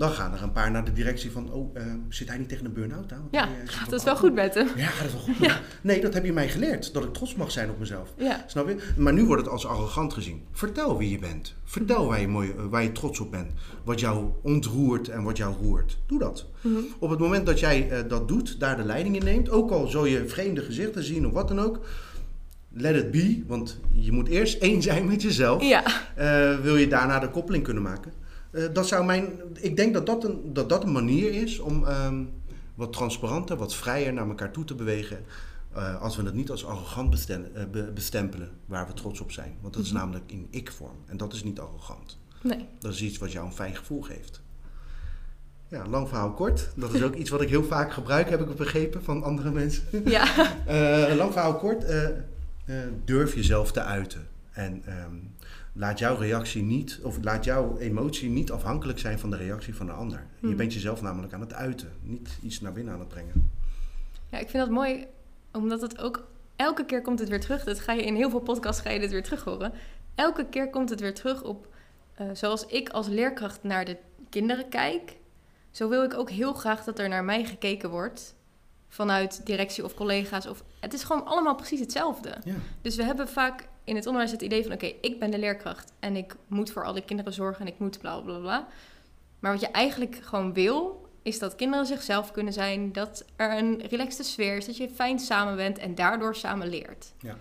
[0.00, 2.64] dan gaan er een paar naar de directie van, oh, eh, zit hij niet tegen
[2.64, 3.28] een burn-out aan?
[3.30, 4.68] Ja, hij, eh, gaat het wel goed met hem.
[4.76, 5.60] Ja, gaat het wel goed?
[5.80, 8.12] Nee, dat heb je mij geleerd, dat ik trots mag zijn op mezelf.
[8.16, 8.76] Ja, Snap je?
[8.96, 10.42] Maar nu wordt het als arrogant gezien.
[10.52, 11.54] Vertel wie je bent.
[11.64, 13.52] Vertel waar je, mooi, eh, waar je trots op bent.
[13.84, 15.98] Wat jou ontroert en wat jou roert.
[16.06, 16.46] Doe dat.
[16.60, 16.78] Mhm.
[16.98, 20.04] Op het moment dat jij dat doet, daar de leiding in neemt, ook al zul
[20.04, 21.80] je vreemde gezichten zien of wat dan ook,
[22.72, 25.62] let it be, want je moet eerst één zijn met jezelf.
[25.62, 25.82] ja.
[26.62, 28.19] Wil je daarna de koppeling kunnen maken?
[28.50, 31.84] Eh, dat zou mijn, ik denk dat dat een, dat dat een manier is om
[31.86, 32.24] ehm,
[32.74, 35.18] wat transparanter, wat vrijer naar elkaar toe te bewegen.
[35.74, 37.36] eh, als we het niet als arrogant eh,
[37.70, 39.54] be- bestempelen, waar we trots op zijn.
[39.60, 39.98] Want dat is Mhm.
[40.00, 40.96] namelijk in ik-vorm.
[41.06, 42.18] En dat is niet arrogant.
[42.42, 42.66] nee.
[42.78, 44.40] Dat is iets wat jou een fijn gevoel geeft.
[45.68, 46.68] Ja, lang verhaal kort.
[46.76, 49.84] Dat is ook iets wat ik heel vaak gebruik, heb ik begrepen van andere mensen.
[50.04, 50.24] Ja.
[51.20, 51.84] Lang verhaal kort.
[53.04, 54.26] durf jezelf te uiten.
[54.50, 55.14] En ehm,
[55.72, 59.86] laat jouw reactie niet, of laat jouw emotie niet afhankelijk zijn van de reactie van
[59.86, 60.26] de ander.
[60.40, 60.56] Je Hmm.
[60.56, 63.50] bent jezelf namelijk aan het uiten, niet iets naar binnen aan het brengen.
[64.30, 65.06] Ja, ik vind dat mooi,
[65.52, 67.64] omdat het ook elke keer komt het weer terug.
[67.64, 69.72] Dat ga je in heel veel podcasts ga je dit weer terug horen.
[70.14, 71.68] Elke keer komt het weer terug op
[72.14, 73.96] eh, zoals ik als leerkracht naar de
[74.28, 75.16] kinderen kijk.
[75.70, 78.34] Zo wil ik ook heel graag dat er naar mij gekeken wordt
[78.88, 80.46] vanuit directie of collega's.
[80.46, 82.36] Of, het is gewoon allemaal precies hetzelfde.
[82.44, 82.54] Ja.
[82.82, 84.72] Dus we hebben vaak in het onderwijs het idee van...
[84.72, 87.66] oké, ik ben de leerkracht en ik moet voor al die kinderen zorgen...
[87.66, 88.68] en ik moet bla bla bla.
[89.38, 91.08] Maar wat je eigenlijk gewoon wil...
[91.22, 92.92] is dat kinderen zichzelf kunnen zijn...
[92.92, 95.78] dat er een relaxte sfeer is, dat je fijn samen bent...
[95.78, 97.12] en daardoor samen leert.
[97.18, 97.36] Ja.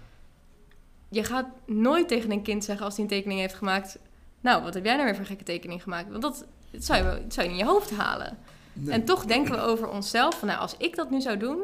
[1.10, 3.98] Je gaat nooit tegen een kind zeggen als hij een tekening heeft gemaakt...
[4.42, 6.10] nou, wat heb jij nou weer voor een gekke tekening gemaakt?
[6.10, 8.38] Want dat, dat, zou, je, dat zou je in je hoofd halen.
[8.88, 10.48] En toch denken we over onszelf van...
[10.48, 11.64] nou, als ik dat nu zou doen...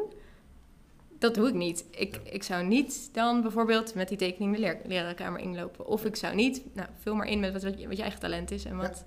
[1.18, 1.84] dat doe ik niet.
[1.90, 5.86] Ik, ik zou niet dan bijvoorbeeld met die tekening de leer, lerarenkamer inlopen.
[5.86, 8.20] Of ik zou niet, nou, vul maar in met wat, wat, je, wat je eigen
[8.20, 8.64] talent is.
[8.64, 9.04] En wat,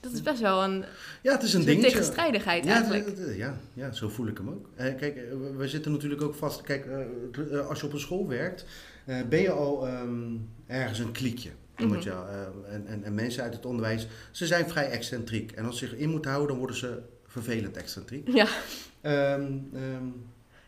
[0.00, 0.84] Dat is best wel een,
[1.22, 3.06] Ja, het is een tegenstrijdigheid Ja, eigenlijk.
[3.06, 4.68] het- het- ja, ja, zo voel ik hem ook.
[4.74, 5.22] Eh, kijk, eh,
[5.56, 6.60] we- zitten natuurlijk ook vast.
[6.62, 6.86] Kijk,
[7.50, 8.64] eh, als je op een school werkt,
[9.28, 10.36] ben je al ehm,
[10.66, 11.50] ergens een kliekje.
[11.76, 15.52] Je, eh, en, en, en mensen uit het onderwijs, ze zijn vrij excentriek.
[15.52, 18.28] En als ze zich in moeten houden, dan worden ze vervelend excentriek.
[18.28, 18.46] Ja,
[19.00, 19.52] ehm,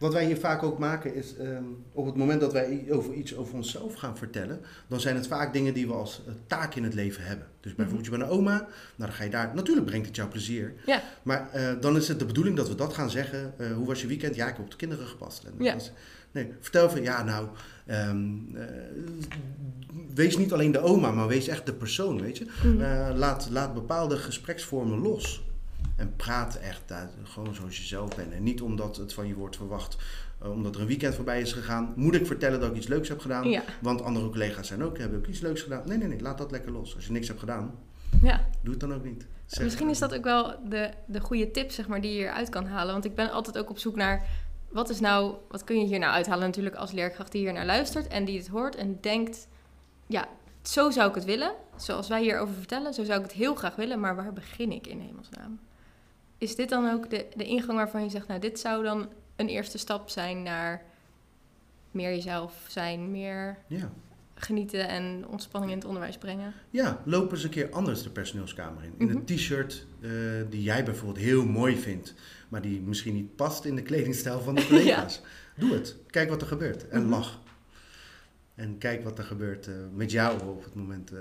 [0.04, 1.62] wat wij hier vaak ook maken is, ehm,
[1.92, 5.52] op het moment dat wij over iets over onszelf gaan vertellen, dan zijn het vaak
[5.52, 7.46] dingen die we als eh, taak in het leven hebben.
[7.60, 10.28] Dus bijvoorbeeld, je bent een oma, nou dan ga je daar, natuurlijk brengt het jou
[10.28, 10.74] plezier.
[10.86, 11.02] Ja.
[11.22, 13.52] Maar eh, dan is het de bedoeling dat we dat gaan zeggen.
[13.58, 14.34] eh, hoe was je weekend?
[14.34, 15.44] Ja, ik heb op de kinderen gepast.
[15.44, 15.74] En, Ja.
[15.74, 15.92] is-
[16.32, 17.48] nee, vertel even, ja nou,
[17.86, 18.64] ehm, eh,
[20.14, 22.46] wees niet alleen de oma, maar wees echt de persoon, weet je.
[22.64, 23.16] Mhm.
[23.18, 25.44] Laat, laat bepaalde gespreksvormen los.
[25.96, 28.32] En praat echt daar, gewoon zoals je zelf bent.
[28.32, 29.96] En niet omdat het van je wordt verwacht.
[30.40, 31.92] eh, omdat er een weekend voorbij is gegaan.
[31.96, 33.48] Moet ik vertellen dat ik iets leuks heb gedaan?
[33.48, 35.82] ja, Want andere collega's zijn ook, hebben ook iets leuks gedaan.
[35.86, 36.94] Nee, nee, nee, laat dat lekker los.
[36.94, 37.74] Als je niks hebt gedaan,
[38.22, 38.46] ja.
[38.62, 39.26] doe het dan ook niet.
[39.46, 42.48] Zeg Misschien is dat ook wel de, de goede tip, zeg maar, die je hieruit
[42.48, 42.92] kan halen.
[42.92, 44.26] Want ik ben altijd ook op zoek naar,
[44.68, 47.66] wat is nou, wat kun je hier nou uithalen natuurlijk als leerkracht die hier naar
[47.66, 49.48] luistert en die het hoort en denkt,
[50.06, 50.28] ja,
[50.62, 51.52] zo zou ik het willen.
[51.76, 54.86] Zoals wij hierover vertellen, zo zou ik het heel graag willen, maar waar begin ik
[54.86, 55.60] in hemelsnaam?
[56.38, 59.48] Is dit dan ook de, de ingang waarvan je zegt, nou, dit zou dan een
[59.48, 60.82] eerste stap zijn naar
[61.90, 63.90] meer jezelf zijn, meer Ja.
[64.34, 66.52] genieten en ontspanning in het onderwijs brengen?
[66.70, 68.94] ja, loop eens een keer anders de personeelskamer in.
[68.98, 69.16] In Mhm.
[69.16, 70.10] een t-shirt eh,
[70.50, 72.14] die jij bijvoorbeeld heel mooi vindt.
[72.48, 75.20] Maar die misschien niet past in de kledingstijl van de collega's.
[75.56, 75.96] Doe het.
[76.10, 76.88] Kijk wat er gebeurt.
[76.88, 77.10] En Mhm.
[77.10, 77.40] lach.
[78.54, 81.12] En kijk wat er gebeurt eh, met jou op het moment.
[81.12, 81.18] eh,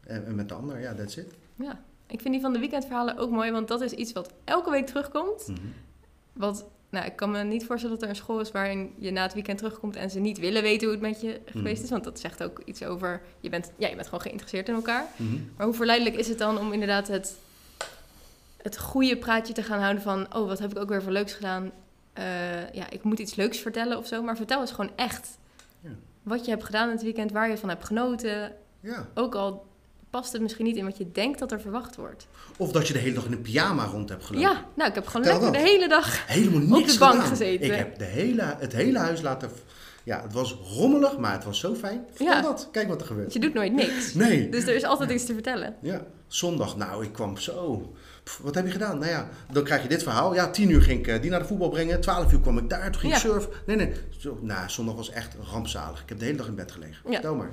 [0.00, 0.80] en, en met de ander.
[0.80, 1.34] Ja, that's it.
[1.54, 4.70] Ja, ik vind die van de weekendverhalen ook mooi, want dat is iets wat elke
[4.70, 5.48] week terugkomt.
[5.48, 5.58] Mhm.
[6.32, 9.22] Wat, nou, ik kan me niet voorstellen dat er een school is waarin je na
[9.22, 11.84] het weekend terugkomt en ze niet willen weten hoe het met je geweest Mhm.
[11.84, 11.90] is.
[11.90, 15.06] Want dat zegt ook iets over, je bent, ja, je bent gewoon geïnteresseerd in elkaar.
[15.16, 15.38] Mhm.
[15.56, 17.36] Maar hoe verleidelijk is het dan om inderdaad het,
[18.62, 21.32] het goede praatje te gaan houden van, oh, wat heb ik ook weer voor leuks
[21.32, 21.70] gedaan?
[22.12, 25.38] Eh, ja, ik moet iets leuks vertellen of zo, maar vertel eens gewoon echt
[25.80, 25.90] Ja.
[26.22, 28.52] wat je hebt gedaan het weekend, waar je van hebt genoten.
[28.80, 29.08] Ja.
[29.14, 29.66] Ook al
[30.10, 32.26] past het misschien niet in wat je denkt dat er verwacht wordt.
[32.56, 34.48] Of dat je de hele dag in een pyjama rond hebt gelopen.
[34.50, 35.68] Ja, nou, ik heb gewoon Vertel lekker dat.
[35.68, 36.26] de hele dag.
[36.26, 37.28] Helemaal niks de bank gedaan.
[37.28, 37.66] gezeten.
[37.66, 39.50] Ik heb de hele, het hele huis laten...
[40.04, 42.04] Ja, het was rommelig, maar het was zo fijn.
[42.08, 42.40] Vertel Ja.
[42.42, 42.68] dat.
[42.72, 43.32] Kijk wat er Want gebeurt.
[43.32, 44.14] je doet nooit niks.
[44.14, 44.48] Nee.
[44.48, 45.74] Dus er is altijd iets te vertellen.
[45.82, 46.76] Ja, zondag.
[46.76, 47.92] Nou, ik kwam zo.
[48.24, 48.98] Pff, wat heb je gedaan?
[48.98, 50.34] Nou ja, dan krijg je dit verhaal.
[50.34, 52.00] Ja, tien uur ging ik eh, die naar de voetbal brengen.
[52.00, 52.90] Twaalf uur kwam ik daar.
[52.90, 53.28] Toen ging ik Ja.
[53.28, 53.50] surfen.
[53.66, 53.92] Nee, nee.
[54.18, 56.02] Zo, nou, zondag was echt rampzalig.
[56.02, 56.96] Ik heb de hele dag in bed gelegen.
[57.04, 57.12] Ja.
[57.12, 57.50] Vertel maar.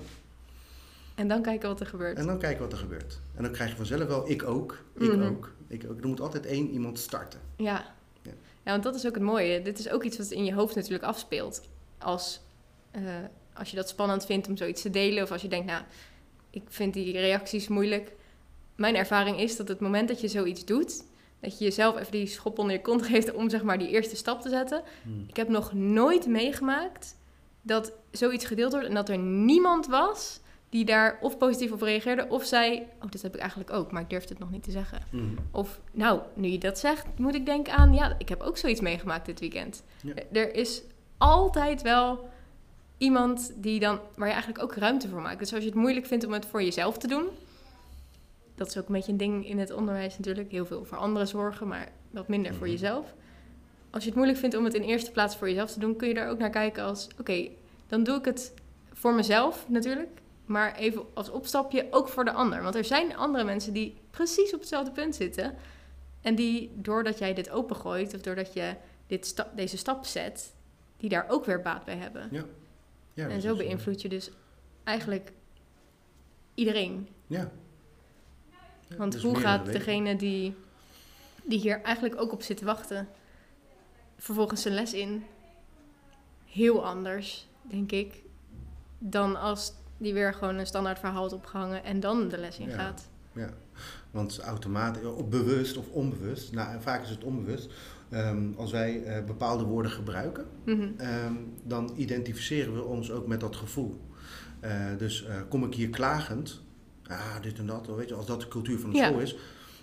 [1.17, 2.17] En dan kijken wat er gebeurt.
[2.17, 3.19] En dan kijken wat er gebeurt.
[3.35, 4.83] En dan krijg je vanzelf wel, ik ook.
[4.97, 5.23] Ik Mhm.
[5.27, 5.51] ook.
[5.67, 5.99] Ik ook.
[6.01, 7.39] Er moet altijd één iemand starten.
[7.55, 7.85] Ja.
[8.21, 8.31] Ja.
[8.63, 9.61] ja, want dat is ook het mooie.
[9.61, 11.61] Dit is ook iets wat in je hoofd natuurlijk afspeelt.
[11.97, 12.41] Als,
[12.91, 13.01] eh,
[13.53, 15.23] als je dat spannend vindt om zoiets te delen.
[15.23, 15.83] Of als je denkt, nou,
[16.49, 18.11] ik vind die reacties moeilijk.
[18.75, 21.03] Mijn ervaring is dat het moment dat je zoiets doet...
[21.39, 24.15] dat je jezelf even die schop onder je kont geeft om zeg maar die eerste
[24.15, 24.81] stap te zetten.
[25.03, 25.25] Hmm.
[25.27, 27.15] Ik heb nog nooit meegemaakt
[27.61, 28.87] dat zoiets gedeeld wordt...
[28.87, 32.25] en dat er niemand was die daar of positief op reageerde...
[32.29, 34.71] of zei, oh, dit heb ik eigenlijk ook, maar ik durfde het nog niet te
[34.71, 34.99] zeggen.
[35.09, 35.25] Mhm.
[35.51, 38.81] Of, nou, nu je dat zegt, moet ik denken aan, ja, ik heb ook zoiets
[38.81, 39.83] meegemaakt dit weekend.
[40.01, 40.13] Ja.
[40.15, 40.81] Er- Er is
[41.17, 42.29] altijd wel
[42.97, 45.39] iemand die dan, waar je eigenlijk ook ruimte voor maakt.
[45.39, 47.25] Dus als je het moeilijk vindt om het voor jezelf te doen,
[48.55, 50.51] dat is ook een beetje een ding in het onderwijs natuurlijk.
[50.51, 52.71] Heel veel voor anderen zorgen, maar wat minder voor Mhm.
[52.71, 53.13] jezelf.
[53.89, 56.07] Als je het moeilijk vindt om het in eerste plaats voor jezelf te doen, kun
[56.07, 57.47] je daar ook naar kijken als, oké,
[57.87, 58.53] dan doe ik het
[58.93, 60.09] voor mezelf natuurlijk.
[60.47, 62.61] Maar even als opstapje ook voor de ander.
[62.63, 65.55] Want er zijn andere mensen die precies op hetzelfde punt zitten.
[66.21, 68.75] En die, doordat jij dit opengooit, of doordat je
[69.07, 70.53] dit sta- deze stap zet,
[70.97, 72.27] die daar ook weer baat bij hebben.
[72.31, 72.43] Ja,
[73.23, 74.29] en dat zo is, beïnvloed je dus
[74.83, 75.31] eigenlijk
[76.53, 77.07] iedereen.
[77.27, 77.51] Ja.
[78.89, 80.55] Ja, Want hoe gaat degene die,
[81.43, 83.07] die hier eigenlijk ook op zit te wachten,
[84.17, 85.25] vervolgens zijn les in?
[86.45, 88.23] Heel anders, denk ik,
[88.97, 92.69] dan als die weer gewoon een standaard verhaal had opgehangen en dan de les in
[92.69, 92.75] Ja.
[92.75, 93.07] gaat.
[93.33, 93.49] Ja,
[94.11, 97.69] want automatisch, of bewust of onbewust, nou en vaak is het onbewust,
[98.09, 100.87] ehm, als wij eh, bepaalde woorden gebruiken, Mhm.
[100.97, 101.33] ehm,
[101.63, 104.01] dan identificeren we ons ook met dat gevoel.
[104.59, 106.61] Eh, dus eh, kom ik hier klagend,
[107.07, 109.05] ah, dit en dat, weet je, als dat de cultuur van de Ja.
[109.07, 109.35] school is,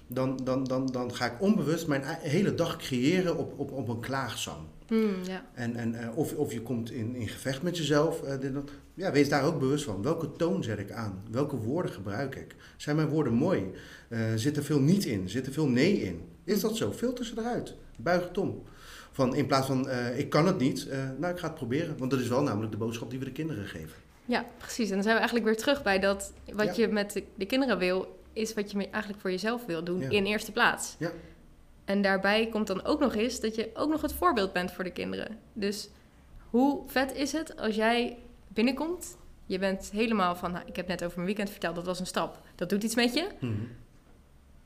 [0.07, 4.01] dan, dan, dan, dan ga ik onbewust mijn hele dag creëren op, op, op een
[4.01, 4.59] klaagzang.
[4.89, 5.45] Hmm, ja.
[5.55, 8.23] En, en, eh, of, of je komt in, in gevecht met jezelf.
[8.23, 8.71] eh, dit, dat.
[8.95, 10.03] Ja, wees daar ook bewust van.
[10.03, 11.23] Welke toon zet ik aan?
[11.31, 12.55] Welke woorden gebruik ik?
[12.77, 13.71] Zijn mijn woorden mooi?
[14.09, 15.29] Eh, zit er veel niet in?
[15.29, 16.23] Zit er veel nee in?
[16.45, 16.93] Is dat zo?
[16.93, 17.75] Filter ze eruit.
[17.97, 18.63] Buig het om.
[19.13, 21.99] Van in plaats van ik kan het niet, nou ik ga het proberen.
[21.99, 23.97] Want dat is wel namelijk de boodschap die we de kinderen geven.
[24.25, 24.89] Ja, precies.
[24.89, 28.21] En dan zijn we eigenlijk weer terug bij dat wat je met de, kinderen wil,
[28.33, 30.97] is wat je eigenlijk voor jezelf wil doen in eerste plaats.
[30.99, 31.11] Ja.
[31.85, 34.85] En daarbij komt dan ook nog eens dat je ook nog het voorbeeld bent voor
[34.85, 35.39] de kinderen.
[35.53, 35.89] Dus
[36.51, 38.19] hoe vet is het als jij
[38.49, 39.17] binnenkomt,
[39.47, 42.07] je bent helemaal van, nou, ik heb net over mijn weekend verteld, dat was een
[42.07, 42.41] stap.
[42.55, 43.29] Dat doet iets met je.
[43.41, 43.53] Mhm.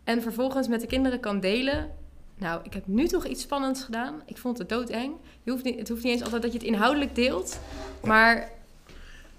[0.04, 1.90] En vervolgens met de kinderen kan delen.
[2.36, 4.22] Nou, ik heb nu toch iets spannends gedaan.
[4.24, 5.14] Ik vond het doodeng.
[5.42, 7.60] Je hoeft niet, het hoeft niet eens altijd dat je het inhoudelijk deelt.
[8.02, 8.50] Maar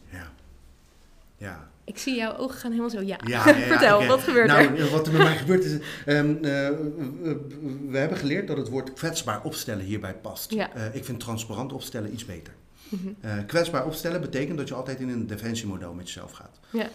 [0.10, 0.32] ja.
[1.38, 1.69] Ja.
[1.90, 3.02] Ik zie jouw ogen gaan helemaal zo.
[3.02, 3.42] Ja, ja,
[3.74, 4.90] vertel, wat gebeurt nou, er?
[4.90, 5.72] Wat er met mij gebeurt is...
[6.06, 6.42] Um, uh,
[7.90, 10.52] we hebben geleerd dat het woord kwetsbaar opstellen hierbij past.
[10.52, 12.54] Uh, ik vind transparant opstellen iets beter.
[12.90, 13.46] Mm -hmm.
[13.46, 16.60] kwetsbaar opstellen betekent dat je altijd in een defensiemodel met jezelf gaat.
[16.70, 16.90] Ja.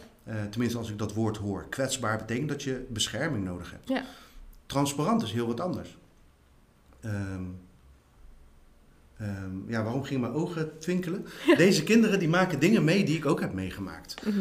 [0.51, 1.67] tenminste, als ik dat woord hoor.
[1.69, 3.89] Kwetsbaar betekent dat je bescherming nodig hebt.
[3.89, 4.05] Ja.
[4.67, 5.97] Transparant is heel wat anders.
[7.05, 7.61] Um,
[9.21, 11.27] Um, ja, waarom gingen mijn ogen twinkelen?
[11.57, 14.15] Deze kinderen die maken dingen mee die ik ook heb meegemaakt.
[14.27, 14.41] Mhm.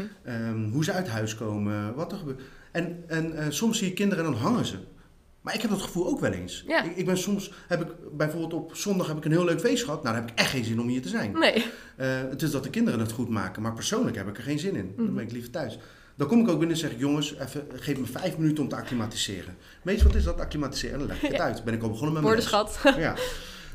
[0.50, 2.42] um, hoe ze uit huis komen, wat er gebeurt.
[2.72, 4.76] En, en uh, soms zie je kinderen en dan hangen ze.
[5.42, 6.64] Maar ik heb dat gevoel ook wel eens.
[6.68, 6.84] Ja.
[6.84, 9.84] Ik, ik, ben soms, heb ik bijvoorbeeld op zondag heb ik een heel leuk feest
[9.84, 10.04] gehad.
[10.04, 11.32] Nou, dan heb ik echt geen zin om hier te zijn.
[11.32, 11.56] Nee.
[11.58, 11.66] Uh,
[12.30, 14.76] het is dat de kinderen het goed maken, maar persoonlijk heb ik er geen zin
[14.76, 14.94] in.
[14.96, 15.14] Dan Mhm.
[15.16, 15.80] ben ik liever thuis.
[16.16, 18.70] Dan kom ik ook binnen en zeg ik, jongens, even, geef me vijf minuten om
[18.70, 19.56] te acclimatiseren.
[19.84, 20.98] Meestal wat is dat acclimatiseren?
[21.00, 21.44] Dan leg ik het Ja.
[21.44, 21.64] uit.
[21.64, 22.36] Ben ik al begonnen met mijn.
[22.36, 22.80] Woordenschat.
[22.98, 23.16] Ja.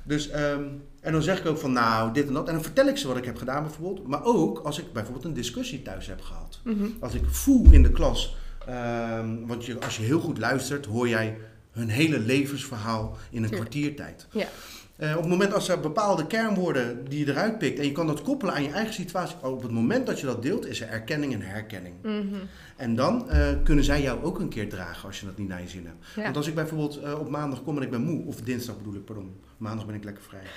[0.08, 0.64] Dus, ehm,
[1.00, 2.46] en dan zeg ik ook van nou, dit en dat.
[2.46, 4.06] En dan vertel ik ze wat ik heb gedaan bijvoorbeeld.
[4.06, 6.60] Maar ook als ik bijvoorbeeld een discussie thuis heb gehad.
[6.64, 6.86] Mhm.
[7.00, 11.08] Als ik voel in de klas, ehm, want je, als je heel goed luistert, hoor
[11.08, 11.38] jij
[11.72, 14.26] hun hele levensverhaal in een kwartiertijd.
[14.30, 14.48] Ja.
[14.98, 18.06] Eh, op het moment als er bepaalde kernwoorden die je eruit pikt en je kan
[18.06, 20.88] dat koppelen aan je eigen situatie, op het moment dat je dat deelt, is er
[20.88, 21.94] erkenning en herkenning.
[22.02, 22.34] Mhm.
[22.76, 25.62] En dan eh, kunnen zij jou ook een keer dragen als je dat niet naar
[25.62, 26.06] je zin hebt.
[26.16, 26.22] Ja.
[26.22, 28.94] Want als ik bijvoorbeeld eh, op maandag kom en ik ben moe, of dinsdag bedoel
[28.94, 30.42] ik, pardon, maandag ben ik lekker vrij.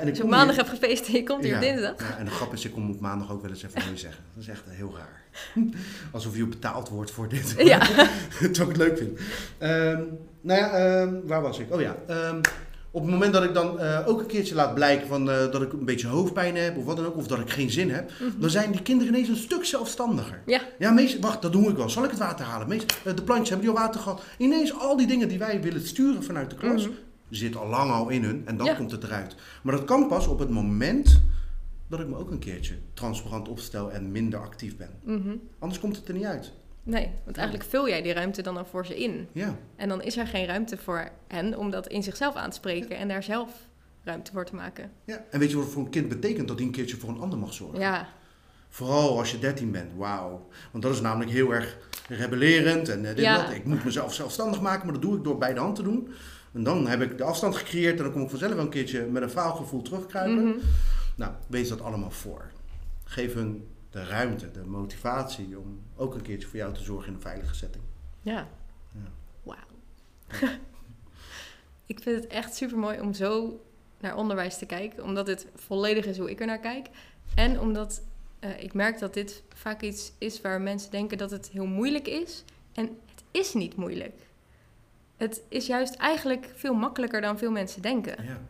[0.00, 1.94] En ik je maandag hier- hebt gefeest en je komt hier op dinsdag.
[1.98, 4.24] Ja, en de grap is, ik kom op maandag ook wel eens even nee zeggen.
[4.34, 5.22] Dat is echt heel raar.
[6.12, 7.54] Alsof je betaald wordt voor dit.
[7.58, 7.78] Ja.
[8.38, 9.18] Terwijl ik het leuk vind.
[9.58, 10.02] Ehm,
[10.40, 11.74] nou ja, ehm, waar was ik?
[11.74, 11.96] Oh ja.
[12.06, 12.40] ehm,
[12.96, 15.62] op het moment dat ik dan eh, ook een keertje laat blijken van, eh, dat
[15.62, 18.10] ik een beetje hoofdpijn heb of wat dan ook, of dat ik geen zin heb,
[18.20, 18.40] Mhm.
[18.40, 20.42] dan zijn die kinderen ineens een stuk zelfstandiger.
[20.46, 20.60] Ja.
[20.78, 21.90] Ja, meest, wacht, dat doe ik wel.
[21.90, 22.68] Zal ik het water halen?
[22.68, 24.22] Meest, eh, de plantjes hebben die al water gehad.
[24.38, 26.92] Ineens al die dingen die wij willen sturen vanuit de klas, Mhm.
[27.30, 28.74] zit al lang al in hun en dan Ja.
[28.74, 29.34] komt het eruit.
[29.62, 31.22] Maar dat kan pas op het moment
[31.88, 34.90] dat ik me ook een keertje transparant opstel en minder actief ben.
[35.04, 35.34] Mhm.
[35.58, 36.52] Anders komt het er niet uit.
[36.86, 39.28] Nee, want eigenlijk vul jij die ruimte dan al voor ze in.
[39.32, 42.56] Ja, En dan is er geen ruimte voor hen om dat in zichzelf aan te
[42.56, 43.50] spreken en daar zelf
[44.04, 44.90] ruimte voor te maken.
[45.04, 45.24] ja.
[45.30, 47.20] En weet je wat het voor een kind betekent dat hij een keertje voor een
[47.20, 47.78] ander mag zorgen?
[47.80, 48.08] Ja,
[48.68, 50.48] Vooral als je 13 bent, wauw.
[50.70, 53.50] Want dat is namelijk heel erg rebellerend en eh, dit en dat.
[53.50, 56.08] Ik moet mezelf zelfstandig maken, maar dat doe ik door bij de hand te doen.
[56.52, 59.06] En dan heb ik de afstand gecreëerd en dan kom ik vanzelf wel een keertje
[59.06, 60.44] met een faalgevoel terugkruipen.
[60.44, 60.56] Mhm.
[61.16, 62.50] Nou, wees dat allemaal voor.
[63.04, 67.14] Geef hun de ruimte, de motivatie om ook een keertje voor jou te zorgen in
[67.14, 67.84] een veilige setting.
[68.22, 68.48] ja.
[68.92, 69.10] Ja.
[69.42, 69.58] Wauw.
[71.92, 73.60] ik vind het echt super mooi om zo
[74.00, 76.88] naar onderwijs te kijken, omdat het volledig is hoe ik er naar kijk.
[77.34, 78.02] En omdat
[78.38, 82.06] eh, ik merk dat dit vaak iets is waar mensen denken dat het heel moeilijk
[82.06, 82.44] is.
[82.72, 84.14] En het is niet moeilijk.
[85.16, 88.24] Het is juist eigenlijk veel makkelijker dan veel mensen denken.
[88.24, 88.40] Ja.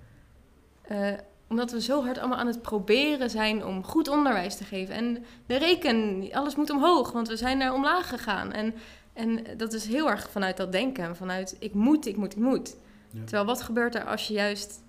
[0.83, 4.95] Eh, omdat we zo hard allemaal aan het proberen zijn om goed onderwijs te geven.
[4.95, 8.53] En de reken, alles moet omhoog, want we zijn naar omlaag gegaan.
[8.53, 8.75] En,
[9.13, 12.77] en dat is heel erg vanuit dat denken, vanuit ik moet, ik moet, ik moet.
[13.11, 13.21] Ja.
[13.21, 14.83] Terwijl wat gebeurt er als je juist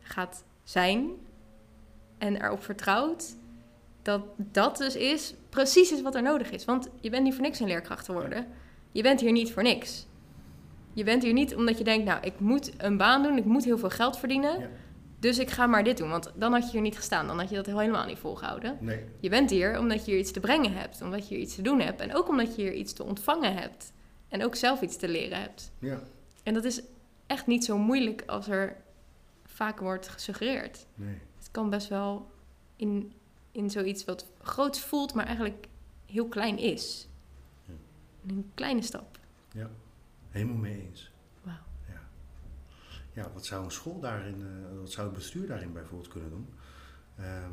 [0.00, 1.10] gaat zijn
[2.18, 3.36] en erop vertrouwt
[4.02, 6.64] dat dat dus is, precies is wat er nodig is.
[6.64, 8.46] Want je bent niet voor niks een leerkracht geworden.
[8.92, 10.06] Je bent hier niet voor niks.
[10.92, 13.64] Je bent hier niet omdat je denkt, nou, ik moet een baan doen, ik moet
[13.64, 14.60] heel veel geld verdienen.
[14.60, 14.68] Ja.
[15.26, 17.26] Dus ik ga maar dit doen, want dan had je hier niet gestaan.
[17.26, 18.78] Dan had je dat helemaal niet volgehouden.
[18.80, 19.04] Nee.
[19.20, 21.62] Je bent hier omdat je hier iets te brengen hebt, omdat je hier iets te
[21.62, 22.00] doen hebt.
[22.00, 23.92] En ook omdat je hier iets te ontvangen hebt.
[24.28, 25.72] En ook zelf iets te leren hebt.
[25.78, 26.02] Ja.
[26.42, 26.82] En dat is
[27.26, 28.76] echt niet zo moeilijk als er
[29.44, 30.86] vaak wordt gesuggereerd.
[30.94, 31.18] Nee.
[31.38, 32.30] Het kan best wel
[32.76, 33.12] in,
[33.52, 35.66] in zoiets wat groots voelt, maar eigenlijk
[36.06, 37.08] heel klein is.
[37.64, 37.74] Ja.
[38.26, 39.18] Een kleine stap.
[40.30, 41.10] Helemaal mee eens.
[43.16, 43.30] Ja.
[43.34, 46.46] wat zou een school daarin, eh, wat zou het bestuur daarin bijvoorbeeld kunnen doen?
[47.18, 47.52] Ehm,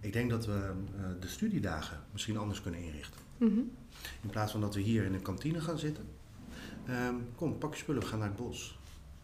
[0.00, 0.52] ik denk dat we
[0.96, 3.20] eh, de studiedagen misschien anders kunnen inrichten.
[3.36, 3.58] Mhm.
[4.22, 6.04] In plaats van dat we hier in een kantine gaan zitten.
[6.86, 8.78] Ehm, kom, pak je spullen, we gaan naar het bos.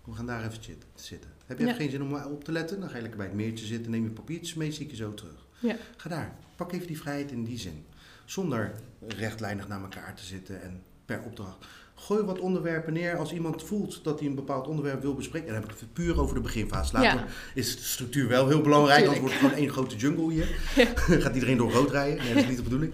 [0.05, 0.63] We gaan daar even
[0.95, 1.31] zitten.
[1.47, 1.73] Heb je Ja.
[1.75, 2.81] geen zin om op te letten?
[2.81, 4.97] Dan ga je lekker bij het meertje zitten, neem je papiertjes mee, zie ik je
[4.97, 5.47] zo terug.
[5.59, 5.77] Ja.
[5.97, 7.85] Ga daar, pak even die vrijheid in die zin.
[8.25, 11.67] Zonder rechtlijnig naar elkaar te zitten en per opdracht.
[12.01, 15.49] Gooi wat onderwerpen neer als iemand voelt dat hij een bepaald onderwerp wil bespreken.
[15.49, 16.93] En dan heb ik het puur over de beginfase.
[16.93, 17.25] Later Ja.
[17.55, 20.47] is de structuur wel heel belangrijk, anders wordt het gewoon één grote jungle hier.
[21.23, 22.25] Gaat iedereen door rood rijden?
[22.25, 22.93] Nee, dat is niet de bedoeling.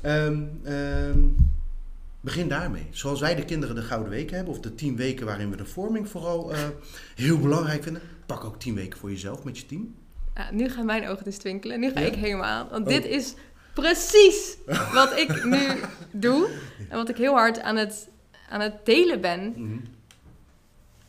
[0.00, 1.18] Ehm, ehm,
[2.20, 2.86] begin daarmee.
[2.90, 5.64] Zoals wij de kinderen de Gouden Weken hebben, of de tien weken waarin we de
[5.66, 6.58] vorming vooral eh,
[7.14, 8.02] heel belangrijk vinden.
[8.26, 9.94] Pak ook tien weken voor jezelf met je team.
[10.34, 11.80] Ja, nu gaan mijn ogen dus twinkelen.
[11.80, 12.68] Nu ga ik helemaal aan.
[12.70, 12.92] Want Oh.
[12.92, 13.34] dit is
[13.74, 14.56] precies
[14.92, 15.66] wat ik nu
[16.26, 16.48] doe.
[16.88, 18.08] En wat ik heel hard aan het,
[18.48, 19.52] aan het delen ben.
[19.56, 19.78] Mhm.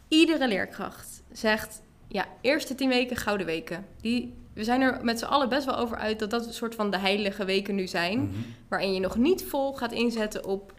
[0.08, 3.86] Iedere leerkracht zegt, ja, eerste tien weken gouden weken.
[4.02, 6.75] Die, we zijn er met z'n allen best wel over uit dat dat een soort
[6.75, 8.19] van de heilige weken nu zijn.
[8.19, 8.34] Mhm.
[8.67, 10.73] Waarin je nog niet vol gaat inzetten op,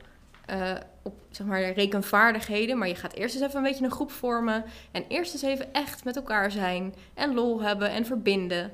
[0.47, 2.79] eh, op zeg maar, rekenvaardigheden.
[2.79, 4.65] Maar je gaat eerst eens even een beetje een groep vormen.
[4.91, 6.95] En eerst eens even echt met elkaar zijn.
[7.15, 8.73] En lol hebben en verbinden.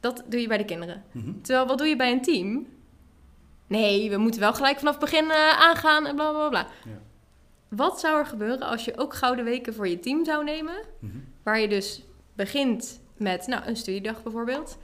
[0.00, 1.04] Dat doe je bij de kinderen.
[1.12, 1.32] Mhm.
[1.42, 2.66] Terwijl, wat doe je bij een team?
[3.70, 6.66] Nee, we moeten wel gelijk vanaf het begin eh, aangaan en bla bla bla.
[6.84, 6.98] Ja.
[7.68, 10.74] Wat zou er gebeuren als je ook gouden weken voor je team zou nemen?
[10.98, 11.16] Mhm.
[11.42, 12.02] Waar je dus
[12.34, 14.78] begint met nou, een studiedag bijvoorbeeld.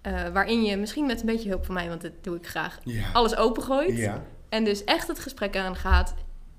[0.00, 2.78] Eh, waarin je misschien met een beetje hulp van mij, want dat doe ik graag,
[2.84, 3.12] Ja.
[3.12, 3.96] alles opengooit.
[3.96, 4.22] Ja.
[4.48, 6.14] En dus echt het gesprek aan gaat.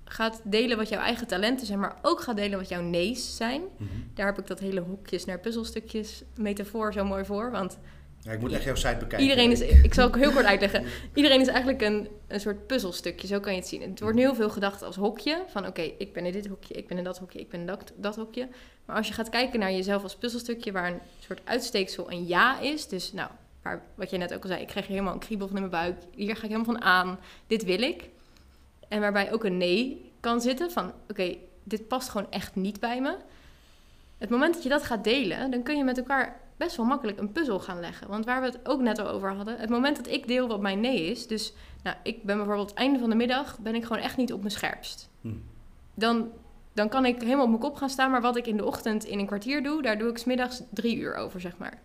[0.06, 3.62] Gaat delen wat jouw eigen talenten zijn, maar ook gaat delen wat jouw nee's zijn.
[3.78, 3.90] Mhm.
[4.14, 7.52] Daar heb ik dat hele hokjes naar puzzelstukjes metafoor zo mooi voor.
[7.52, 7.78] Want
[8.22, 9.20] Ja, ik moet echt jouw site bekijken.
[9.20, 10.86] iedereen is, ik zal ook heel kort uitleggen.
[11.14, 13.82] Iedereen is eigenlijk een, een soort puzzelstukje, zo kan je het zien.
[13.82, 15.44] Het wordt heel veel gedacht als hokje.
[15.48, 17.66] Van oké, ik ben in dit hokje, ik ben in dat hokje, ik ben in
[17.66, 18.48] dat, dat hokje.
[18.86, 22.60] Maar als je gaat kijken naar jezelf als puzzelstukje, waar een soort uitsteeksel een ja
[22.60, 22.88] is.
[22.88, 23.30] Dus nou,
[23.62, 25.84] waar, wat je net ook al zei, ik krijg helemaal een kriebel van in mijn
[25.84, 26.04] buik.
[26.16, 27.20] Hier ga ik helemaal van aan.
[27.48, 28.10] Dit wil ik.
[28.88, 33.02] En waarbij ook een nee kan zitten van oké, dit past gewoon echt niet bij
[33.02, 33.16] me.
[34.18, 37.20] Het moment dat je dat gaat delen, dan kun je met elkaar best wel makkelijk
[37.20, 38.08] een puzzel gaan leggen.
[38.08, 40.62] Want waar we het ook net al over hadden, het moment dat ik deel wat
[40.62, 44.02] mijn nee is, dus nou, ik ben bijvoorbeeld einde van de middag, ben ik gewoon
[44.02, 45.10] echt niet op mijn scherpst.
[45.22, 45.30] Hm.
[45.94, 46.32] Dan,
[46.74, 49.04] dan kan ik helemaal op mijn kop gaan staan, maar wat ik in de ochtend
[49.04, 51.82] in een kwartier doe, daar doe ik 's middags drie uur over, zeg maar.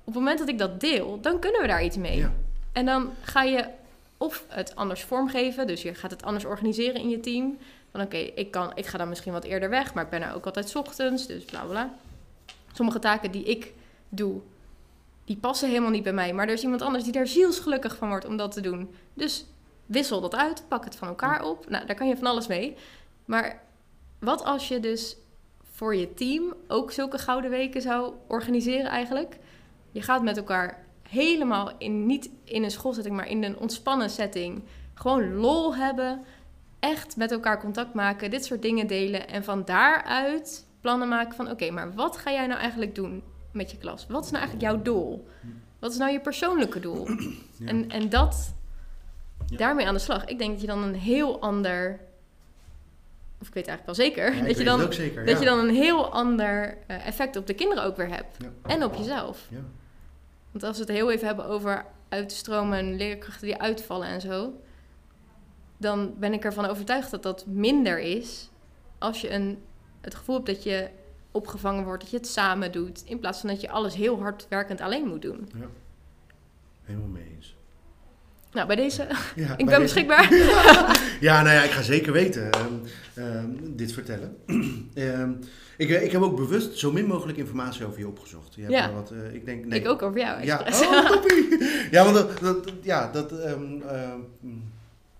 [0.00, 2.18] Op het moment dat ik dat deel, dan kunnen we daar iets mee.
[2.18, 2.32] Ja.
[2.72, 3.68] En dan ga je
[4.16, 7.58] of het anders vormgeven, dus je gaat het anders organiseren in je team.
[7.90, 10.34] Van oké, ik ik, ik ga dan misschien wat eerder weg, maar ik ben er
[10.34, 11.94] ook altijd 's ochtends, dus bla bla.
[12.72, 13.72] Sommige taken die ik
[14.08, 14.40] doe,
[15.26, 16.32] die passen helemaal niet bij mij.
[16.32, 18.94] Maar er is iemand anders die daar zielsgelukkig van wordt om dat te doen.
[19.14, 19.46] Dus
[19.86, 21.68] wissel dat uit, pak het van elkaar op.
[21.68, 22.76] Nou, daar kan je van alles mee.
[23.24, 23.62] Maar
[24.18, 25.16] wat als je dus
[25.72, 29.38] voor je team ook zulke gouden weken zou organiseren eigenlijk?
[29.92, 34.62] Je gaat met elkaar helemaal in, niet in een schoolsetting, maar in een ontspannen setting.
[34.94, 36.24] Gewoon lol hebben,
[36.80, 39.28] echt met elkaar contact maken, dit soort dingen delen.
[39.28, 43.22] En van daaruit plannen maken van, oké, maar wat ga jij nou eigenlijk doen
[43.56, 44.06] met je klas?
[44.08, 45.26] Wat is nou eigenlijk jouw doel?
[45.78, 47.08] Wat is nou je persoonlijke doel?
[47.58, 47.66] Ja.
[47.66, 48.54] En, en dat,
[49.46, 49.56] Ja.
[49.56, 50.24] daarmee aan de slag.
[50.24, 52.00] Ik denk dat je dan een heel ander,
[53.40, 55.26] of ik weet eigenlijk wel zeker, Ja, dat, je dan, zeker.
[55.26, 58.36] dat je dan een heel ander eh, effect op de kinderen ook weer hebt.
[58.66, 59.46] En op jezelf.
[59.50, 59.60] Ja.
[60.50, 64.52] Want als we het heel even hebben over uitstromen en leerkrachten die uitvallen en zo,
[65.76, 68.50] dan ben ik ervan overtuigd dat dat minder is
[68.98, 69.58] als je een,
[70.00, 70.88] het gevoel hebt dat je
[71.36, 74.46] opgevangen wordt, dat je het samen doet, in plaats van dat je alles heel hard
[74.48, 75.48] werkend alleen moet doen.
[76.84, 77.54] Helemaal mee eens.
[78.52, 79.02] Nou, bij deze,
[79.36, 80.28] Ja, ik bij ben deze- beschikbaar.
[81.20, 82.72] Ja, nou ja, ik ga zeker weten ehm,
[83.14, 84.36] ehm, dit vertellen.
[84.94, 85.30] Ehm,
[85.76, 88.54] ik, ik heb ook bewust zo min mogelijk informatie over je opgezocht.
[88.54, 88.92] Je hebt Ja.
[88.92, 89.80] wat, eh, ik denk, nee.
[89.80, 90.44] Ik ook over jou.
[90.44, 91.24] Ja, oh.
[91.90, 93.32] Ja, want dat, dat, ja, dat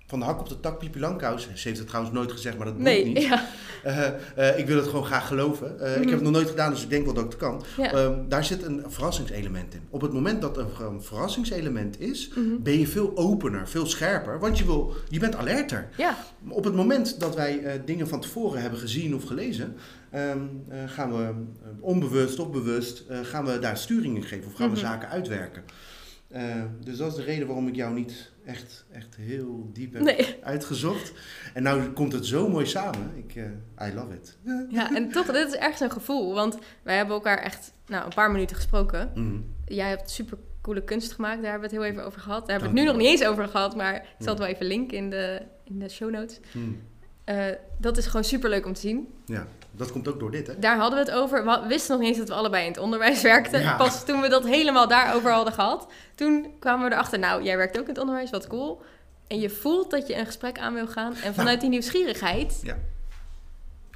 [0.07, 1.43] van de hak op de tak, Pipi Langkous.
[1.55, 3.23] Ze heeft het trouwens nooit gezegd, maar dat moet nee, niet.
[3.23, 3.45] ja.
[3.83, 5.81] Eh, eh, ik wil het gewoon graag geloven.
[5.81, 7.63] Eh, Ik heb het nog nooit gedaan, dus ik denk wel dat ik het kan.
[7.77, 7.93] ja.
[7.93, 9.81] Ehm, daar zit een verrassingselement in.
[9.91, 12.63] Op het moment dat er een verrassingselement is, Mhm.
[12.63, 14.39] ben je veel opener, veel scherper.
[14.39, 15.89] Want je, wil, je bent alerter.
[15.97, 16.17] ja,
[16.49, 19.77] Op het moment dat wij dingen van tevoren hebben gezien of gelezen,
[20.11, 20.39] ehm,
[20.69, 21.29] eh, gaan we
[21.81, 24.85] onbewust of bewust gaan we daar sturing in geven of gaan we Mhm.
[24.87, 25.63] zaken uitwerken.
[26.29, 30.03] Eh, dus dat is de reden waarom ik jou niet echt, echt heel diep heb
[30.03, 30.37] nee.
[30.43, 31.13] uitgezocht.
[31.55, 33.13] En nou komt het zo mooi samen.
[33.17, 34.37] Ik, eh, I love it.
[34.69, 36.35] Ja, en toch, dit is ergens een gevoel.
[36.35, 39.11] Want wij hebben elkaar echt nou, een paar minuten gesproken.
[39.15, 39.41] Mhm.
[39.65, 42.47] Jij hebt super coole kunst gemaakt, daar hebben we het heel even over gehad.
[42.47, 44.49] Daar hebben we het nu nog niet eens over gehad, maar ik zal het wel
[44.49, 46.41] even linken in de, in de show notes.
[46.53, 46.71] Mhm.
[47.25, 47.45] Eh,
[47.79, 49.09] dat is gewoon super leuk om te zien.
[49.25, 49.47] Ja,
[49.77, 50.59] dat komt ook door dit, hè?
[50.59, 51.45] Daar hadden we het over.
[51.45, 53.61] We wisten nog niet eens dat we allebei in het onderwijs werkten.
[53.61, 53.77] Ja.
[53.77, 57.77] Pas toen we dat helemaal daarover hadden gehad, toen kwamen we erachter, nou, jij werkt
[57.79, 58.83] ook in het onderwijs, wat cool.
[59.27, 61.15] En je voelt dat je een gesprek aan wil gaan.
[61.25, 62.77] En vanuit die nieuwsgierigheid Ja.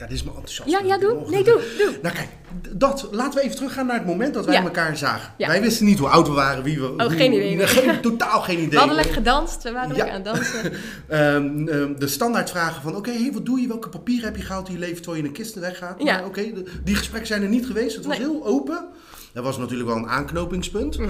[0.00, 0.72] Ja, dit is mijn enthousiasme.
[0.72, 1.30] Ja, ja, doe.
[1.30, 1.98] Nee, doe, doe.
[2.02, 2.28] Nou kijk,
[2.76, 4.62] dat, laten we even teruggaan naar het moment dat wij Ja.
[4.62, 5.34] elkaar zagen.
[5.38, 5.46] Ja.
[5.46, 6.86] Wij wisten niet hoe oud we waren, wie we...
[6.92, 7.66] Oh, hoe- geen idee.
[7.66, 8.68] geen, totaal geen idee.
[8.70, 9.96] We hadden lekker gedanst, we waren Ja.
[9.96, 10.72] lekker aan het dansen.
[11.08, 13.68] Ehm, ehm, de standaardvragen van, oké, hey, wat doe je?
[13.68, 16.02] Welke papieren heb je gehaald in je leven terwijl je in een kisten weggaat?
[16.02, 16.14] Ja.
[16.14, 16.42] Maar oké,
[16.84, 17.96] die gesprekken zijn er niet geweest.
[17.96, 18.26] Het was Nee.
[18.26, 18.84] heel open.
[19.32, 20.98] Dat was natuurlijk wel een aanknopingspunt.
[20.98, 21.08] Mhm.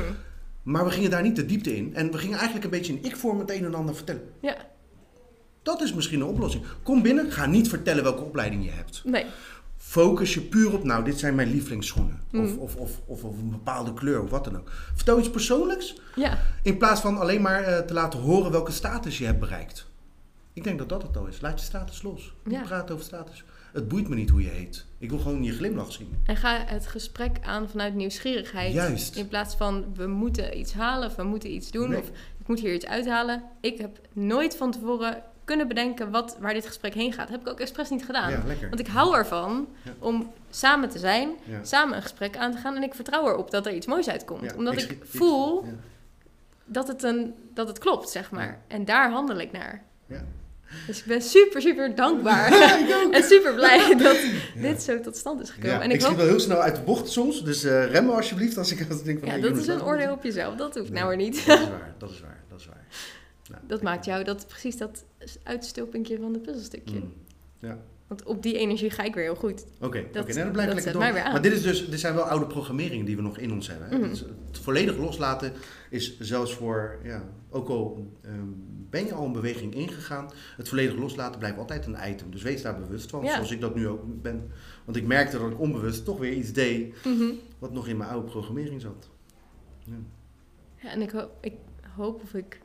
[0.62, 1.94] Maar we gingen daar niet de diepte in.
[1.94, 4.22] En we gingen eigenlijk een beetje in ik-vorm het een en ander vertellen.
[4.40, 4.56] Ja,
[5.70, 6.64] Dat is misschien een oplossing.
[6.82, 9.02] Kom binnen, ga niet vertellen welke opleiding je hebt.
[9.04, 9.26] nee.
[9.76, 12.20] Focus je puur op, nou, dit zijn mijn lievelingsschoenen.
[12.32, 12.58] Of, Mhm.
[12.58, 14.70] of, of, of, of een bepaalde kleur of wat dan ook.
[14.94, 19.18] Vertel iets persoonlijks, Ja, in plaats van alleen maar eh, te laten horen welke status
[19.18, 19.86] je hebt bereikt.
[20.52, 21.40] Ik denk dat dat het al is.
[21.40, 22.32] Laat je status los.
[22.46, 22.62] Ja.
[22.62, 23.44] praten over status.
[23.72, 24.86] Het boeit me niet hoe je heet.
[24.98, 26.14] Ik wil gewoon je glimlach zien.
[26.24, 28.72] en ga het gesprek aan vanuit nieuwsgierigheid.
[28.72, 29.16] Juist.
[29.16, 31.98] In plaats van we moeten iets halen of we moeten iets doen Nee.
[32.00, 32.08] of
[32.40, 33.42] ik moet hier iets uithalen.
[33.60, 37.28] Ik heb nooit van tevoren kunnen bedenken wat, waar dit gesprek heen gaat.
[37.28, 38.30] Dat heb ik ook expres niet gedaan.
[38.30, 38.42] Ja.
[38.68, 39.92] Want ik hou ervan Ja.
[39.98, 41.64] om samen te zijn, Ja.
[41.64, 42.76] samen een gesprek aan te gaan.
[42.76, 44.54] En ik vertrouw erop dat er iets moois uitkomt.
[44.54, 45.64] Omdat ik, voel
[46.64, 48.60] dat, het een, dat het klopt, zeg maar.
[48.66, 49.82] En daar handel ik naar.
[50.06, 50.24] Ja.
[50.86, 52.52] Dus ik ben super, super dankbaar.
[53.16, 54.16] en super blij dat
[54.54, 55.80] dit zo tot stand is gekomen.
[55.80, 57.44] En ik ik hoop, wel heel snel uit de bocht soms.
[57.44, 59.28] Dus eh rem me alsjeblieft als ik, als ik denk van...
[59.28, 60.56] ja, dat is een oordeel op jezelf.
[60.56, 61.46] Dat hoeft nou Nee, weer niet.
[61.46, 62.86] Dat is waar, dat is waar, dat is waar.
[63.50, 65.04] Nou, Dat maakt jou dat precies dat
[65.42, 66.98] uitstulpingje van de puzzelstukje.
[66.98, 67.12] Mm.
[67.58, 67.78] Ja.
[68.06, 69.64] Want op die energie ga ik weer heel goed.
[69.80, 71.02] Oké, oké, Dat- nee, dan blijf dat lekker door.
[71.32, 73.88] Maar dit, is dus, dit zijn wel oude programmeringen die we nog in ons hebben.
[73.88, 73.98] Hè?
[73.98, 74.08] Mhm.
[74.10, 75.52] Het, het volledig loslaten
[75.90, 78.46] is zelfs voor, ja, ook al ehm,
[78.90, 82.30] ben je al een beweging ingegaan, het volledig loslaten blijft altijd een item.
[82.30, 83.34] Dus wees daar bewust van, Ja.
[83.34, 84.50] zoals ik dat nu ook ben.
[84.84, 87.32] Want ik merkte dat ik onbewust toch weer iets deed Mhm.
[87.58, 89.08] wat nog in mijn oude programmering zat.
[89.84, 89.94] Ja.
[90.82, 91.54] Ja, en ik, hoop, ik
[91.96, 92.60] hoop of ik...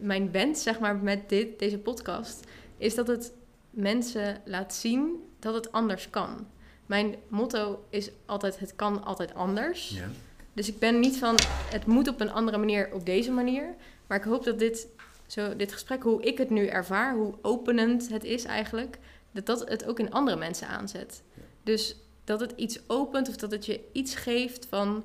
[0.00, 2.46] Mijn wens, zeg maar, met dit, deze podcast...
[2.76, 3.32] is dat het
[3.70, 6.46] mensen laat zien dat het anders kan.
[6.86, 8.58] Mijn motto is altijd...
[8.58, 9.88] het kan altijd anders.
[9.88, 10.08] Ja.
[10.52, 11.34] Dus ik ben niet van...
[11.70, 13.74] het moet op een andere manier op deze manier.
[14.06, 14.88] Maar ik hoop dat dit,
[15.26, 17.14] zo, dit gesprek, hoe ik het nu ervaar...
[17.14, 18.98] hoe openend het is eigenlijk...
[19.32, 21.22] dat dat het ook in andere mensen aanzet.
[21.34, 21.42] Ja.
[21.62, 25.04] Dus dat het iets opent of dat het je iets geeft van...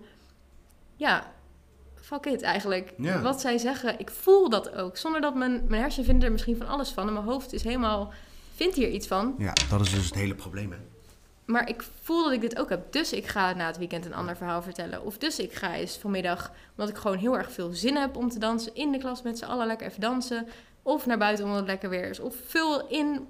[0.96, 1.34] ja,
[2.04, 2.94] fuck it eigenlijk.
[2.98, 3.22] Ja.
[3.22, 4.98] Wat zij zeggen, ik voel dat ook.
[4.98, 7.08] Zonder dat mijn, mijn hersenen vinden er misschien van alles van.
[7.08, 8.14] En mijn hoofd is helemaal,
[8.56, 9.36] vindt hier iets van.
[9.38, 10.72] ja, dat is dus het hele probleem.
[10.72, 10.78] Hè?
[11.46, 12.92] Maar ik voel dat ik dit ook heb.
[12.92, 15.04] Dus ik ga na het weekend een ander verhaal vertellen.
[15.04, 18.30] Of dus ik ga eens vanmiddag, omdat ik gewoon heel erg veel zin heb om
[18.30, 18.76] te dansen...
[18.76, 20.48] in de klas met z'n allen lekker even dansen.
[20.82, 22.20] Of naar buiten omdat het lekker weer is.
[22.20, 23.28] Of vul in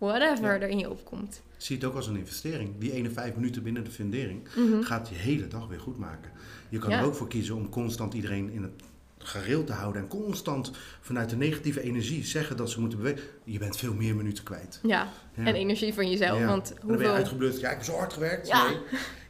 [0.00, 0.60] whatever Ja.
[0.60, 1.42] er in je opkomt.
[1.56, 2.70] Zie het ook als een investering.
[2.78, 4.82] Die ene vijf minuten binnen de fundering Mhm.
[4.82, 6.30] gaat je hele dag weer goed maken.
[6.68, 6.98] Je kan Ja.
[6.98, 8.72] er ook voor kiezen om constant iedereen in het
[9.18, 10.70] gareel te houden en constant
[11.00, 13.22] vanuit de negatieve energie zeggen dat ze moeten bewegen.
[13.44, 14.78] Je bent veel meer minuten kwijt.
[14.82, 15.44] Ja, Ja.
[15.44, 16.38] en energie van jezelf.
[16.38, 16.46] Ja.
[16.46, 17.14] Want En dan ben je hoeveel...
[17.18, 17.60] uitgeblust.
[17.60, 18.48] Ja, ik heb zo hard gewerkt.
[18.48, 18.68] Ja.
[18.68, 18.76] Nee.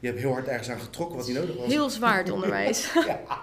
[0.00, 1.66] Je hebt heel hard ergens aan getrokken wat niet nodig was.
[1.66, 2.92] Heel zwaar het onderwijs.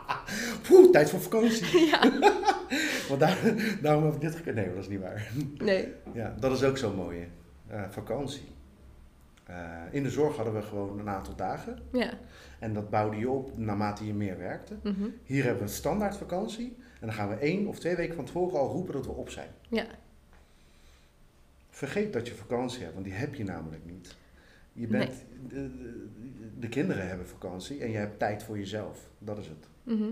[0.68, 1.86] Poeh, tijd voor vakantie.
[1.92, 2.02] ja,
[3.10, 3.38] Want daar,
[3.82, 4.56] daarom heb ik dit gekund.
[4.56, 5.32] Nee, dat is niet waar.
[5.58, 5.94] nee.
[6.14, 7.20] Ja, dat is ook zo mooi.
[7.20, 7.28] hè.
[7.76, 8.48] Eh, vakantie.
[9.44, 9.56] Eh,
[9.92, 11.80] in de zorg hadden we gewoon een aantal dagen.
[11.92, 12.14] Ja.
[12.60, 14.76] En dat bouwde je op naarmate je meer werkte.
[14.84, 15.04] mhm.
[15.24, 16.76] Hier hebben we een standaard vakantie.
[17.00, 19.30] En dan gaan we één of twee weken van tevoren al roepen dat we op
[19.30, 19.50] zijn.
[19.70, 19.86] Ja.
[21.70, 24.16] Vergeet dat je vakantie hebt, want die heb je namelijk niet.
[24.74, 25.12] Je bent,
[25.48, 25.70] de,
[26.60, 29.10] de kinderen hebben vakantie en je hebt tijd voor jezelf.
[29.20, 29.68] Dat is het.
[29.84, 30.10] mhm.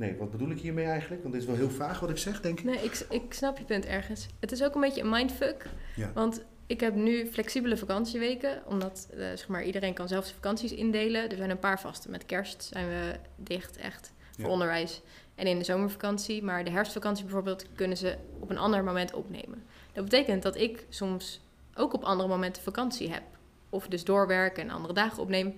[0.00, 1.22] Nee, wat bedoel ik hiermee eigenlijk?
[1.22, 2.64] Want dit is wel heel vaag wat ik zeg, denk ik.
[2.64, 4.26] Nee, ik, ik snap je punt ergens.
[4.38, 5.66] Het is ook een beetje een mindfuck.
[5.96, 6.10] Ja.
[6.14, 8.62] Want ik heb nu flexibele vakantieweken.
[8.66, 11.30] Omdat eh, zeg maar, iedereen kan zelf zijn vakanties indelen.
[11.30, 12.10] Er zijn een paar vaste.
[12.10, 14.50] Met kerst zijn we dicht echt voor Ja.
[14.50, 15.00] onderwijs.
[15.34, 16.42] En in de zomervakantie.
[16.42, 19.62] Maar de herfstvakantie bijvoorbeeld kunnen ze op een ander moment opnemen.
[19.92, 21.40] Dat betekent dat ik soms
[21.74, 23.22] ook op andere momenten vakantie heb.
[23.70, 25.54] Of dus doorwerken en andere dagen opneem.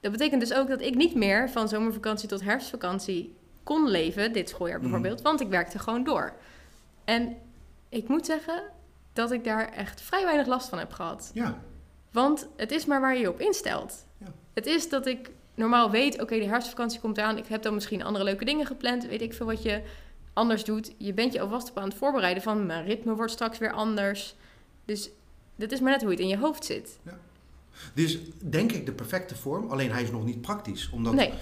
[0.00, 3.34] Dat betekent dus ook dat ik niet meer van zomervakantie tot herfstvakantie
[3.66, 4.84] kon leven, dit schooljaar Mhm.
[4.90, 6.32] bijvoorbeeld, want ik werkte gewoon door.
[7.04, 7.36] En
[7.88, 8.62] ik moet zeggen
[9.12, 11.30] dat ik daar echt vrij weinig last van heb gehad.
[11.34, 11.58] Ja,
[12.12, 14.06] Want het is maar waar je je op instelt.
[14.18, 14.26] Ja.
[14.54, 17.38] Het is dat ik normaal weet, oké, de herfstvakantie komt eraan.
[17.38, 19.06] Ik heb dan misschien andere leuke dingen gepland.
[19.06, 19.82] Weet ik veel wat je
[20.32, 20.92] anders doet.
[20.96, 24.34] Je bent je alvast op aan het voorbereiden van mijn ritme wordt straks weer anders.
[24.84, 25.10] Dus
[25.56, 26.98] dat is maar net hoe het in je hoofd zit.
[27.94, 30.90] dit is denk ik de perfecte vorm, alleen hij is nog niet praktisch.
[30.90, 31.32] Omdat, Nee.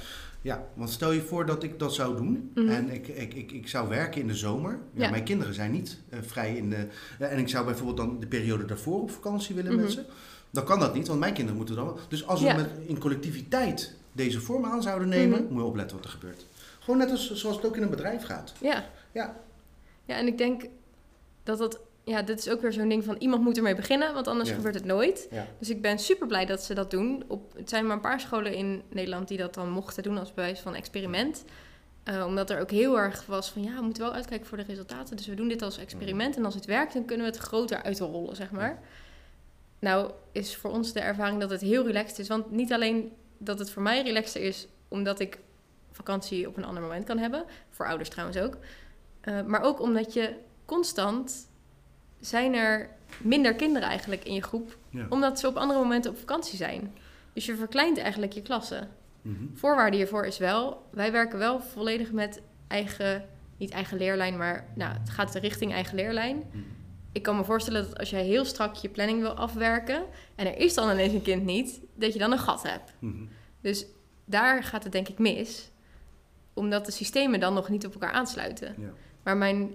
[0.44, 2.68] Ja, want stel je voor dat ik dat zou doen Mhm.
[2.68, 4.78] en ik, ik, ik, ik zou werken in de zomer.
[4.92, 5.10] Ja, Ja.
[5.10, 6.86] Mijn kinderen zijn niet eh, vrij in de...
[7.18, 9.80] eh, en ik zou bijvoorbeeld dan de periode daarvoor op vakantie willen Mhm.
[9.82, 10.04] met ze.
[10.50, 11.84] Dan kan dat niet, want mijn kinderen moeten dan...
[11.84, 12.56] wel- Dus als we Ja.
[12.56, 15.52] met, in collectiviteit deze vorm aan zouden nemen, Mhm.
[15.52, 16.46] moet je opletten wat er gebeurt.
[16.80, 18.52] Gewoon net als zoals het ook in een bedrijf gaat.
[18.60, 18.84] Ja.
[19.12, 19.36] Ja.
[20.04, 20.66] Ja, en ik denk
[21.42, 24.26] dat dat ja, dit is ook weer zo'n ding van iemand moet ermee beginnen, want
[24.28, 24.54] anders Ja.
[24.54, 25.26] gebeurt het nooit.
[25.30, 25.46] Ja.
[25.58, 27.24] Dus ik ben super blij dat ze dat doen.
[27.28, 30.34] Op, het zijn maar een paar scholen in Nederland die dat dan mochten doen als
[30.34, 31.44] bewijs van experiment.
[32.02, 34.64] Eh, omdat er ook heel erg was van ja, we moeten wel uitkijken voor de
[34.64, 35.16] resultaten.
[35.16, 36.36] Dus we doen dit als experiment.
[36.36, 38.78] En als het werkt, dan kunnen we het groter uitrollen, zeg maar.
[39.78, 42.28] Nou is voor ons de ervaring dat het heel relaxed is.
[42.28, 45.38] Want niet alleen dat het voor mij relaxter is, omdat ik
[45.92, 47.44] vakantie op een ander moment kan hebben.
[47.70, 48.56] Voor ouders trouwens ook.
[49.20, 50.34] Eh, maar ook omdat je
[50.64, 51.48] constant
[52.26, 54.76] zijn er minder kinderen eigenlijk in je groep.
[54.90, 55.06] Ja.
[55.08, 56.94] Omdat ze op andere momenten op vakantie zijn.
[57.32, 58.88] Dus je verkleint eigenlijk je klasse.
[59.22, 59.44] Mhm.
[59.54, 64.92] Voorwaarde hiervoor is wel, wij werken wel volledig met eigen, niet eigen leerlijn, maar nou,
[64.98, 66.36] het gaat richting eigen leerlijn.
[66.36, 66.58] Mhm.
[67.12, 70.02] Ik kan me voorstellen dat als jij heel strak je planning wil afwerken
[70.34, 72.92] en er is dan ineens een kind niet, dat je dan een gat hebt.
[72.98, 73.24] Mhm.
[73.60, 73.86] Dus
[74.24, 75.70] daar gaat het denk ik mis,
[76.52, 78.74] omdat de systemen dan nog niet op elkaar aansluiten.
[78.78, 78.92] Ja.
[79.22, 79.74] Maar mijn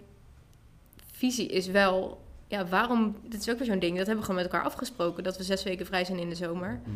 [1.11, 4.43] visie is wel, ja, waarom, dit is ook weer zo'n ding, dat hebben we gewoon
[4.43, 6.79] met elkaar afgesproken, dat we zes weken vrij zijn in de zomer.
[6.83, 6.93] Mhm.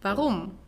[0.00, 0.58] Waarom?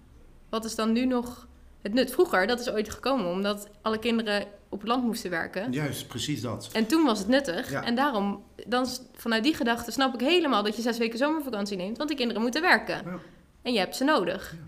[0.48, 1.48] Wat is dan nu nog
[1.82, 2.10] het nut?
[2.10, 5.72] Vroeger, dat is ooit gekomen omdat alle kinderen op het land moesten werken.
[5.72, 6.68] Juist, precies dat.
[6.72, 7.70] En toen was het nuttig.
[7.70, 7.82] Ja.
[7.84, 11.96] En daarom, dan, vanuit die gedachte snap ik helemaal dat je zes weken zomervakantie neemt.
[11.96, 13.02] Want de kinderen moeten werken.
[13.04, 13.18] Ja.
[13.62, 14.52] En je hebt ze nodig.
[14.52, 14.58] Ja.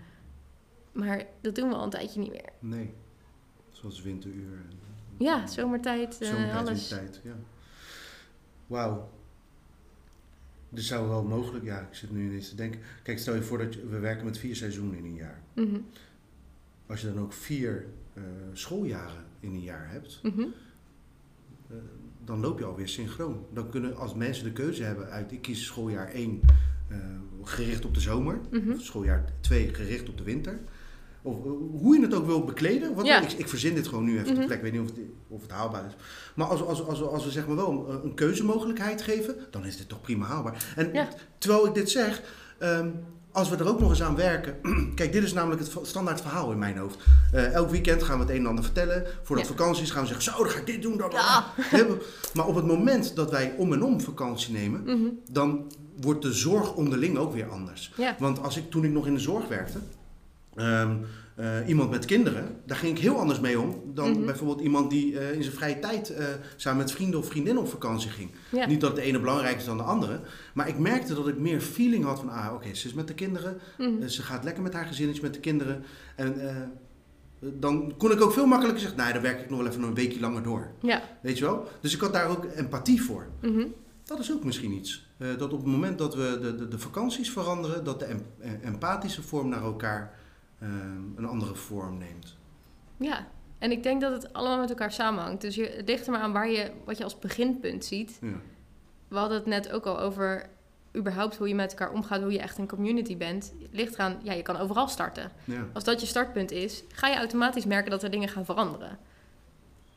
[0.91, 2.49] Maar dat doen we al een tijdje niet meer.
[2.59, 2.93] Nee.
[3.71, 4.53] Zoals winteruur.
[4.53, 4.77] en-
[5.17, 6.89] Ja, zomertijd, eh, Zomertijd, alles.
[6.89, 7.31] wintertijd, ja.
[8.69, 9.09] Wauw.
[10.69, 12.79] Dus zou wel mogelijk, ja, ik zit nu ineens te denken.
[13.03, 15.41] Kijk, stel je voor dat je, we werken met vier seizoenen in een jaar.
[15.55, 15.77] Mhm,
[16.87, 20.39] Als je dan ook vier eh, schooljaren in een jaar hebt, mhm.
[21.69, 21.75] eh,
[22.23, 23.45] dan loop je alweer synchroon.
[23.53, 26.41] Dan kunnen, als mensen de keuze hebben uit, ik kies schooljaar 1
[26.87, 26.97] eh,
[27.43, 28.71] gericht op de zomer, Mhm.
[28.71, 30.59] of schooljaar 2 gericht op de winter.
[31.29, 31.51] Of eh,
[31.81, 32.93] hoe je het ook wil bekleden.
[32.95, 33.21] Want Ja.
[33.21, 34.35] ik, ik verzin dit gewoon nu even Mhm.
[34.35, 34.65] ter plekke.
[34.65, 35.95] Ik weet niet of het, of het haalbaar is.
[36.35, 39.77] Maar als, als, als, als we zeg maar wel een, een keuzemogelijkheid geven, dan is
[39.77, 40.73] dit toch prima haalbaar.
[40.75, 41.07] En Ja.
[41.37, 42.21] terwijl ik dit zeg,
[42.57, 42.87] ehm,
[43.31, 44.55] als we er ook nog eens aan werken.
[44.95, 46.97] Kijk, dit is namelijk het standaard verhaal in mijn hoofd.
[47.31, 49.05] Eh, elk weekend gaan we het een en ander vertellen.
[49.23, 49.51] Voordat Ja.
[49.55, 50.95] vakanties gaan we zeggen, zo, dan ga ik dit doen.
[51.11, 51.45] Ja.
[51.71, 51.87] dat.
[52.33, 55.07] Maar op het moment dat wij om en om vakantie nemen, Mhm.
[55.31, 55.71] dan
[56.01, 57.93] wordt de zorg onderling ook weer anders.
[57.97, 58.15] Ja.
[58.19, 59.79] Want als ik, toen ik nog in de zorg werkte,
[60.59, 60.95] ehm,
[61.35, 64.25] eh, iemand met kinderen, daar ging ik heel anders mee om dan Mhm.
[64.25, 67.69] bijvoorbeeld iemand die eh, in zijn vrije tijd eh, samen met vrienden of vriendinnen op
[67.69, 68.29] vakantie ging.
[68.67, 70.19] Niet dat de ene belangrijker is dan de andere,
[70.53, 73.13] maar ik merkte dat ik meer feeling had van, ah oké, ze is met de
[73.13, 74.07] kinderen, Mhm.
[74.07, 75.83] ze gaat lekker met haar gezinnetje met de kinderen.
[76.15, 76.35] En
[77.41, 79.93] dan kon ik ook veel makkelijker zeggen, nee, dan werk ik nog wel even een
[79.93, 80.67] weekje langer door.
[80.81, 81.01] Ja.
[81.21, 81.67] Weet je wel?
[81.81, 83.27] Dus ik had daar ook empathie voor.
[83.41, 83.65] Mhm.
[84.03, 85.07] Dat is ook misschien iets.
[85.37, 88.25] Dat op het moment dat we de, de, de vakanties veranderen, dat de em-
[88.63, 90.18] empathische vorm naar elkaar
[90.59, 90.69] eh,
[91.15, 92.37] een andere vorm neemt.
[92.97, 95.41] Ja, en ik denk dat het allemaal met elkaar samenhangt.
[95.41, 98.17] Dus je, het ligt er maar aan waar je, wat je als beginpunt ziet.
[98.21, 98.41] Ja.
[99.07, 100.49] We hadden het net ook al over
[100.95, 103.53] überhaupt hoe je met elkaar omgaat, hoe je echt een community bent.
[103.61, 105.31] Het ligt eraan, ja, je kan overal starten.
[105.43, 105.67] Ja.
[105.73, 108.97] Als dat je startpunt is, ga je automatisch merken dat er dingen gaan veranderen.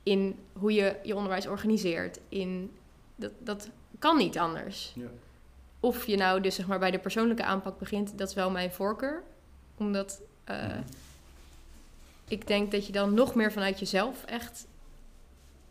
[0.03, 2.21] In hoe je je onderwijs organiseert.
[2.29, 2.71] In,
[3.17, 4.93] dat, dat kan niet anders.
[4.95, 5.09] Ja.
[5.81, 8.73] Of je nou dus zeg maar bij de persoonlijke aanpak begint, dat is wel mijn
[8.73, 9.23] voorkeur.
[9.77, 10.79] Omdat eh,
[12.29, 14.67] ik denk dat je dan nog meer vanuit jezelf echt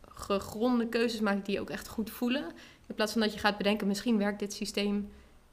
[0.07, 2.45] gegronde keuzes maakt die je ook echt goed voelen.
[2.87, 5.09] In plaats van dat je gaat bedenken, misschien werkt dit systeem.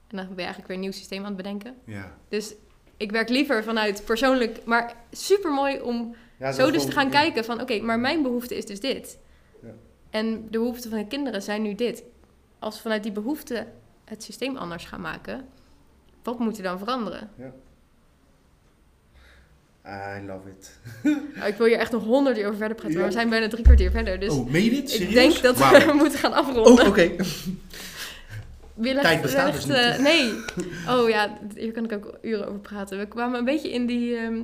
[0.07, 1.75] En dan ben je eigenlijk weer een nieuw systeem aan het bedenken.
[1.85, 2.17] Ja.
[2.29, 2.55] Dus
[2.97, 7.45] ik werk liever vanuit persoonlijk, maar super mooi om Ja, zo dus te gaan kijken
[7.45, 9.19] van, oké, maar mijn behoefte is dus dit.
[9.63, 9.69] Ja.
[10.11, 12.03] En de behoeften van de kinderen zijn nu dit.
[12.59, 13.67] Als we vanuit die behoefte
[14.05, 15.49] het systeem anders gaan maken,
[16.23, 17.31] wat moet er dan veranderen?
[19.89, 20.79] I love it.
[21.35, 23.49] Nou, ik wil hier echt nog honderd uur over verder praten, maar we zijn bijna
[23.49, 24.21] drie kwartier verder.
[24.21, 24.79] Dus oh, meen je dit?
[24.83, 25.15] ik Serieus?
[25.15, 26.73] denk dat we moeten gaan afronden.
[26.83, 27.11] Oh, oké.
[29.03, 29.75] Tijd bestaat dus niet.
[29.77, 30.33] eh, nee.
[30.89, 32.99] Oh ja, hier kan ik ook uren over praten.
[32.99, 34.17] We kwamen een beetje in die...
[34.17, 34.35] ehm,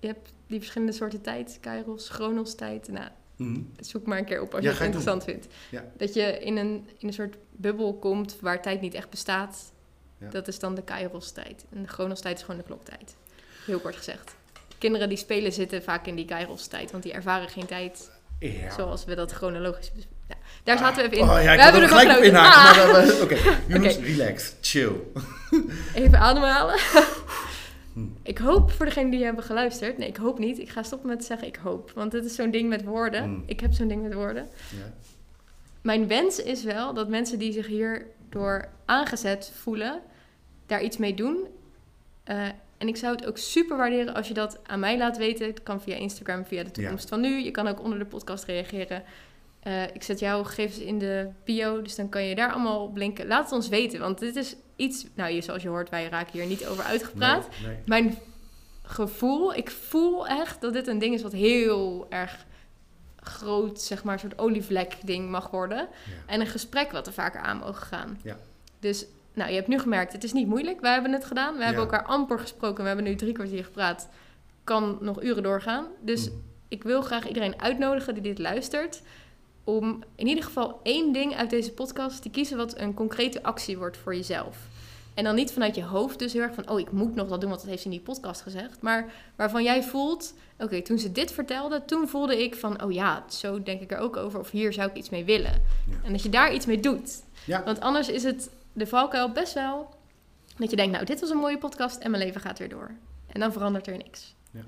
[0.00, 1.58] je hebt die verschillende soorten tijd.
[1.60, 2.88] Kairos, Chronos tijd.
[2.88, 3.60] Nou, Mhm.
[3.80, 5.00] zoek maar een keer op als Ja, je het ik doen.
[5.00, 5.54] interessant vindt.
[5.70, 5.84] Ja.
[5.96, 9.72] Dat je in een, in een soort bubbel komt waar tijd niet echt bestaat.
[10.20, 10.28] Ja.
[10.30, 11.64] Dat is dan de Kairos tijd.
[11.74, 13.16] En de Chronos tijd is gewoon de kloktijd.
[13.66, 14.34] Heel kort gezegd.
[14.86, 16.90] Kinderen die spelen zitten vaak in die Kairos tijd.
[16.90, 18.70] Want die ervaren geen tijd Ja.
[18.70, 19.92] zoals we dat chronologisch...
[20.28, 21.22] Nou, daar zaten we even in.
[21.30, 22.82] Oh, ja, we hebben er gelijk op inhaken.
[22.82, 23.22] Ah!
[23.22, 23.34] Oké,
[23.76, 23.88] Oké.
[23.88, 24.92] relax, chill.
[25.94, 26.78] Even ademhalen.
[27.92, 28.04] Hm.
[28.22, 29.98] ik hoop voor degenen die hebben geluisterd.
[29.98, 30.58] Nee, ik hoop niet.
[30.58, 31.90] Ik ga stoppen met zeggen ik hoop.
[31.94, 33.22] Want dit is zo'n ding met woorden.
[33.22, 33.40] Hm.
[33.46, 34.48] Ik heb zo'n ding met woorden.
[34.70, 34.92] Ja.
[35.80, 40.00] Mijn wens is wel dat mensen die zich hierdoor aangezet voelen,
[40.66, 41.46] daar iets mee doen.
[42.24, 42.48] Eh,
[42.78, 45.46] en ik zou het ook super waarderen als je dat aan mij laat weten.
[45.46, 47.44] Het kan via Instagram, via de toekomst van nu.
[47.44, 49.02] Je kan ook onder de podcast reageren.
[49.60, 52.96] Eh, ik zet jouw gegevens in de bio, dus dan kan je daar allemaal op
[52.96, 53.26] linken.
[53.26, 55.06] Laat het ons weten, want dit is iets...
[55.14, 57.48] Nou, je, zoals je hoort, wij raken hier niet over uitgepraat.
[57.62, 57.78] Nee, nee.
[57.86, 58.18] Mijn
[58.82, 62.46] gevoel, ik voel echt dat dit een ding is wat heel erg
[63.20, 65.78] groot, zeg maar, een soort olievlek ding mag worden.
[65.78, 66.12] Ja.
[66.26, 68.20] En een gesprek wat er vaker aan mogen gaan.
[68.22, 68.36] Ja.
[68.78, 69.06] Dus,
[69.36, 70.80] nou, je hebt nu gemerkt, het is niet moeilijk.
[70.80, 71.56] Wij hebben het gedaan.
[71.56, 72.82] We hebben elkaar amper gesproken.
[72.82, 74.08] We hebben nu drie kwartier gepraat.
[74.64, 75.86] Kan nog uren doorgaan.
[76.00, 76.42] Dus Mm.
[76.68, 79.02] ik wil graag iedereen uitnodigen die dit luistert.
[79.64, 83.78] Om in ieder geval één ding uit deze podcast te kiezen wat een concrete actie
[83.78, 84.56] wordt voor jezelf.
[85.14, 86.68] En dan niet vanuit je hoofd dus heel erg van...
[86.70, 88.80] oh, ik moet nog dat doen, want dat heeft ze in die podcast gezegd.
[88.80, 90.34] Maar waarvan jij voelt...
[90.58, 92.82] oké, toen ze dit vertelde, toen voelde ik van...
[92.82, 94.40] oh ja, zo denk ik er ook over.
[94.40, 95.52] Of hier zou ik iets mee willen.
[95.90, 95.96] Ja.
[96.04, 97.22] En dat je daar iets mee doet.
[97.44, 97.62] Ja.
[97.64, 99.94] Want anders is het de valkuil best wel...
[100.56, 101.96] dat je denkt, nou, dit was een mooie podcast...
[101.98, 102.90] en mijn leven gaat weer door.
[103.26, 104.34] En dan verandert er niks.
[104.50, 104.60] Ja.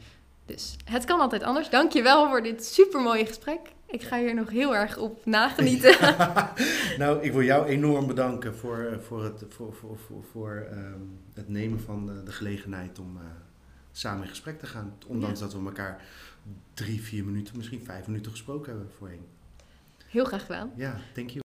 [0.47, 1.71] Dus het kan altijd anders.
[1.71, 3.61] Dank je wel voor dit supermooie gesprek.
[3.87, 5.97] Ik ga hier nog heel erg op nagenieten.
[6.99, 11.01] nou, ik wil jou enorm bedanken voor, eh, voor, het, voor, voor, voor, voor ehm,
[11.35, 13.25] het nemen van de, de gelegenheid om eh,
[13.93, 14.99] samen in gesprek te gaan.
[15.07, 15.45] Ondanks Ja.
[15.45, 16.03] dat we elkaar
[16.75, 19.27] drie, vier minuten, misschien vijf minuten gesproken hebben voorheen.
[20.07, 20.73] Heel graag gedaan.
[20.77, 21.47] Ja, thank you.